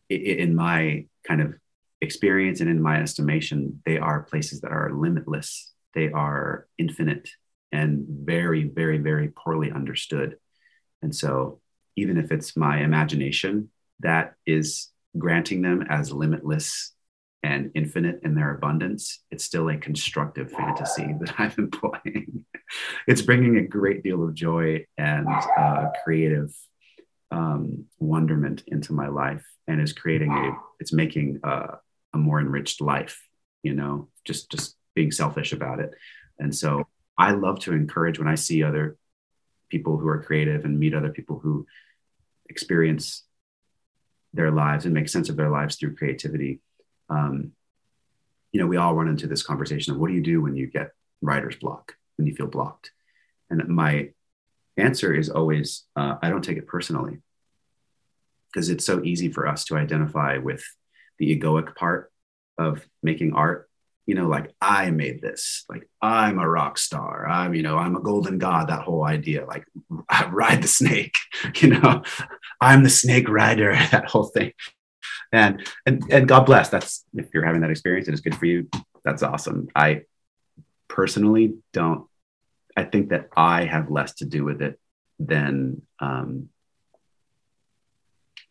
in 0.10 0.56
my 0.56 1.06
kind 1.28 1.42
of 1.42 1.56
experience 2.02 2.60
and 2.60 2.70
in 2.70 2.82
my 2.82 3.02
estimation 3.02 3.82
they 3.86 3.98
are 3.98 4.24
places 4.24 4.62
that 4.62 4.72
are 4.72 4.94
limitless. 4.94 5.74
They 5.94 6.12
are 6.12 6.68
infinite 6.78 7.30
and 7.72 8.06
very 8.08 8.64
very 8.64 8.98
very 8.98 9.30
poorly 9.30 9.72
understood. 9.72 10.38
And 11.02 11.16
so 11.16 11.60
even 11.96 12.18
if 12.18 12.32
it's 12.32 12.58
my 12.58 12.82
imagination 12.82 13.70
that 14.00 14.36
is 14.46 14.90
granting 15.18 15.62
them 15.62 15.86
as 15.90 16.12
limitless 16.12 16.94
and 17.44 17.72
infinite 17.76 18.22
in 18.24 18.36
their 18.36 18.56
abundance, 18.56 19.20
it's 19.30 19.44
still 19.44 19.70
a 19.70 19.78
constructive 19.78 20.52
fantasy 20.52 21.14
that 21.20 21.34
I'm 21.40 21.54
employing. 21.58 22.46
it's 23.08 23.22
bringing 23.22 23.58
a 23.58 23.68
great 23.68 24.02
deal 24.04 24.24
of 24.24 24.34
joy 24.34 24.86
and 24.98 25.28
uh, 25.58 25.90
creative 26.04 26.56
um, 27.32 27.86
wonderment 28.00 28.64
into 28.68 28.94
my 28.94 29.08
life, 29.08 29.46
and 29.68 29.82
is 29.82 29.94
creating 29.94 30.32
a. 30.32 30.52
It's 30.80 30.94
making 30.94 31.40
a, 31.44 31.78
a 32.14 32.18
more 32.18 32.40
enriched 32.40 32.80
life. 32.80 33.28
You 33.64 33.74
know, 33.74 34.10
just 34.24 34.52
just 34.52 34.76
being 34.94 35.12
selfish 35.12 35.52
about 35.52 35.80
it, 35.80 35.92
and 36.38 36.56
so 36.56 36.88
I 37.18 37.32
love 37.32 37.60
to 37.62 37.74
encourage 37.74 38.20
when 38.20 38.28
I 38.28 38.36
see 38.36 38.64
other 38.64 38.98
people 39.70 39.98
who 39.98 40.08
are 40.08 40.22
creative 40.22 40.66
and 40.66 40.80
meet 40.80 40.94
other 40.94 41.10
people 41.10 41.40
who 41.40 41.66
experience 42.54 43.06
their 44.34 44.52
lives 44.52 44.86
and 44.86 44.94
make 44.94 45.10
sense 45.10 45.30
of 45.30 45.38
their 45.38 45.50
lives 45.50 45.76
through 45.76 45.96
creativity 45.96 46.62
um, 47.10 47.54
you 48.52 48.60
know, 48.60 48.68
we 48.68 48.78
all 48.78 48.94
run 48.94 49.08
into 49.08 49.28
this 49.28 49.44
conversation 49.44 49.94
of 49.94 50.00
what 50.00 50.08
do 50.08 50.14
you 50.14 50.22
do 50.22 50.42
when 50.42 50.56
you 50.56 50.68
get 50.68 50.92
writer's 51.22 51.56
block, 51.56 51.96
when 52.18 52.28
you 52.28 52.36
feel 52.36 52.48
blocked? 52.48 52.92
And 53.50 53.68
my 53.68 54.12
answer 54.78 55.14
is 55.14 55.30
always, 55.30 55.84
uh, 55.96 56.16
I 56.22 56.30
don't 56.30 56.44
take 56.44 56.58
it 56.58 56.68
personally 56.68 57.20
because 58.52 58.70
it's 58.70 58.86
so 58.86 59.04
easy 59.04 59.30
for 59.30 59.48
us 59.48 59.66
to 59.66 59.76
identify 59.76 60.38
with 60.38 60.64
the 61.18 61.38
egoic 61.38 61.76
part 61.76 62.12
of 62.58 62.88
making 63.02 63.34
art. 63.34 63.70
You 64.06 64.16
know, 64.16 64.28
like 64.28 64.54
I 64.60 64.92
made 64.92 65.22
this, 65.22 65.64
like 65.70 65.90
I'm 66.02 66.38
a 66.38 66.50
rock 66.50 66.78
star. 66.78 67.28
I'm, 67.28 67.54
you 67.54 67.64
know, 67.64 67.78
I'm 67.78 67.96
a 67.96 68.02
golden 68.02 68.38
god, 68.38 68.68
that 68.68 68.84
whole 68.84 69.06
idea, 69.06 69.46
like 69.46 69.66
I 70.10 70.26
ride 70.28 70.62
the 70.62 70.68
snake, 70.68 71.16
you 71.56 71.70
know, 71.70 72.04
I'm 72.62 72.84
the 72.84 72.90
snake 72.90 73.30
rider, 73.30 73.74
that 73.92 74.10
whole 74.10 74.26
thing 74.26 74.52
and 75.34 75.68
and 75.86 76.04
and 76.12 76.28
God 76.28 76.46
bless. 76.46 76.70
That's 76.70 77.04
if 77.16 77.34
you're 77.34 77.46
having 77.46 77.62
that 77.62 77.72
experience 77.72 78.08
and 78.08 78.14
it's 78.14 78.22
good 78.22 78.36
for 78.36 78.46
you. 78.46 78.70
That's 79.04 79.24
awesome. 79.24 79.68
I 79.76 80.04
personally 80.88 81.56
don't. 81.74 82.08
I 82.78 82.84
think 82.84 83.10
that 83.10 83.30
I 83.36 83.66
have 83.66 83.92
less 83.92 84.14
to 84.16 84.26
do 84.26 84.46
with 84.46 84.62
it 84.62 84.80
than 85.20 85.82
um, 86.00 86.50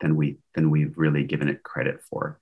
than 0.00 0.16
we 0.16 0.38
than 0.54 0.70
we've 0.70 0.98
really 0.98 1.24
given 1.24 1.48
it 1.48 1.62
credit 1.62 2.00
for. 2.10 2.40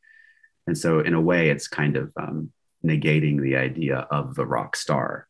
And 0.67 0.77
so, 0.77 1.01
in 1.01 1.15
a 1.15 1.21
way, 1.21 1.51
it's 1.51 1.69
kind 1.69 1.97
of 1.97 2.13
um, 2.17 2.51
negating 2.85 3.41
the 3.41 3.57
idea 3.57 3.97
of 4.11 4.35
the 4.35 4.47
rock 4.47 4.77
star. 4.77 5.27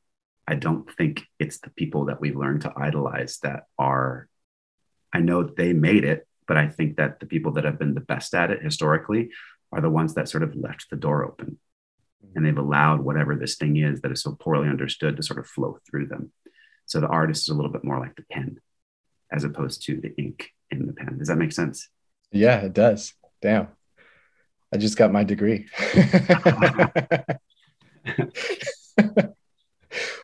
I 0.46 0.54
don't 0.54 0.90
think 0.96 1.22
it's 1.38 1.60
the 1.60 1.70
people 1.70 2.06
that 2.06 2.20
we've 2.20 2.36
learned 2.36 2.62
to 2.62 2.72
idolize 2.76 3.38
that 3.42 3.64
are. 3.78 4.28
I 5.12 5.20
know 5.20 5.42
they 5.42 5.72
made 5.72 6.04
it, 6.04 6.26
but 6.46 6.56
I 6.56 6.68
think 6.68 6.96
that 6.96 7.18
the 7.18 7.26
people 7.26 7.52
that 7.52 7.64
have 7.64 7.78
been 7.78 7.94
the 7.94 8.00
best 8.00 8.34
at 8.34 8.50
it 8.50 8.62
historically 8.62 9.30
are 9.72 9.80
the 9.80 9.90
ones 9.90 10.14
that 10.14 10.28
sort 10.28 10.42
of 10.42 10.54
left 10.54 10.88
the 10.90 10.96
door 10.96 11.24
open 11.24 11.58
and 12.34 12.44
they've 12.44 12.56
allowed 12.56 13.00
whatever 13.00 13.34
this 13.34 13.56
thing 13.56 13.76
is 13.76 14.00
that 14.00 14.12
is 14.12 14.22
so 14.22 14.36
poorly 14.38 14.68
understood 14.68 15.16
to 15.16 15.22
sort 15.22 15.38
of 15.38 15.46
flow 15.46 15.78
through 15.88 16.06
them. 16.06 16.32
So 16.86 17.00
the 17.00 17.08
artist 17.08 17.42
is 17.42 17.48
a 17.48 17.54
little 17.54 17.70
bit 17.70 17.84
more 17.84 17.98
like 17.98 18.16
the 18.16 18.24
pen 18.30 18.58
as 19.32 19.44
opposed 19.44 19.82
to 19.84 20.00
the 20.00 20.14
ink 20.16 20.50
in 20.70 20.86
the 20.86 20.92
pen. 20.92 21.18
Does 21.18 21.28
that 21.28 21.38
make 21.38 21.52
sense? 21.52 21.88
Yeah, 22.32 22.58
it 22.60 22.72
does. 22.72 23.14
Damn. 23.40 23.68
I 24.72 24.76
just 24.76 24.96
got 24.96 25.12
my 25.12 25.24
degree. 25.24 25.66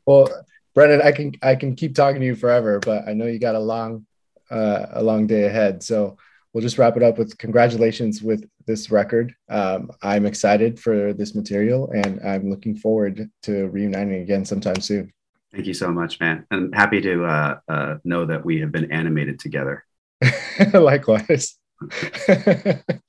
well, 0.06 0.28
Brendan, 0.74 1.02
I 1.02 1.12
can 1.12 1.32
I 1.42 1.56
can 1.56 1.74
keep 1.74 1.94
talking 1.94 2.20
to 2.20 2.26
you 2.26 2.36
forever, 2.36 2.78
but 2.78 3.08
I 3.08 3.12
know 3.14 3.26
you 3.26 3.38
got 3.38 3.54
a 3.54 3.60
long 3.60 4.06
uh, 4.50 4.86
a 4.92 5.02
long 5.02 5.26
day 5.26 5.44
ahead. 5.44 5.82
So 5.82 6.16
we'll 6.52 6.62
just 6.62 6.78
wrap 6.78 6.96
it 6.96 7.02
up 7.02 7.18
with 7.18 7.36
congratulations 7.38 8.22
with 8.22 8.48
this 8.66 8.90
record. 8.90 9.34
Um, 9.48 9.90
I'm 10.02 10.26
excited 10.26 10.78
for 10.78 11.12
this 11.12 11.34
material 11.34 11.90
and 11.90 12.20
I'm 12.26 12.48
looking 12.48 12.76
forward 12.76 13.30
to 13.42 13.66
reuniting 13.68 14.22
again 14.22 14.44
sometime 14.44 14.80
soon. 14.80 15.12
Thank 15.52 15.66
you 15.66 15.74
so 15.74 15.90
much, 15.90 16.20
man. 16.20 16.46
I'm 16.50 16.72
happy 16.72 17.00
to 17.00 17.24
uh, 17.24 17.58
uh, 17.68 17.96
know 18.04 18.26
that 18.26 18.44
we 18.44 18.60
have 18.60 18.72
been 18.72 18.90
animated 18.90 19.38
together. 19.38 19.84
Likewise. 20.72 21.56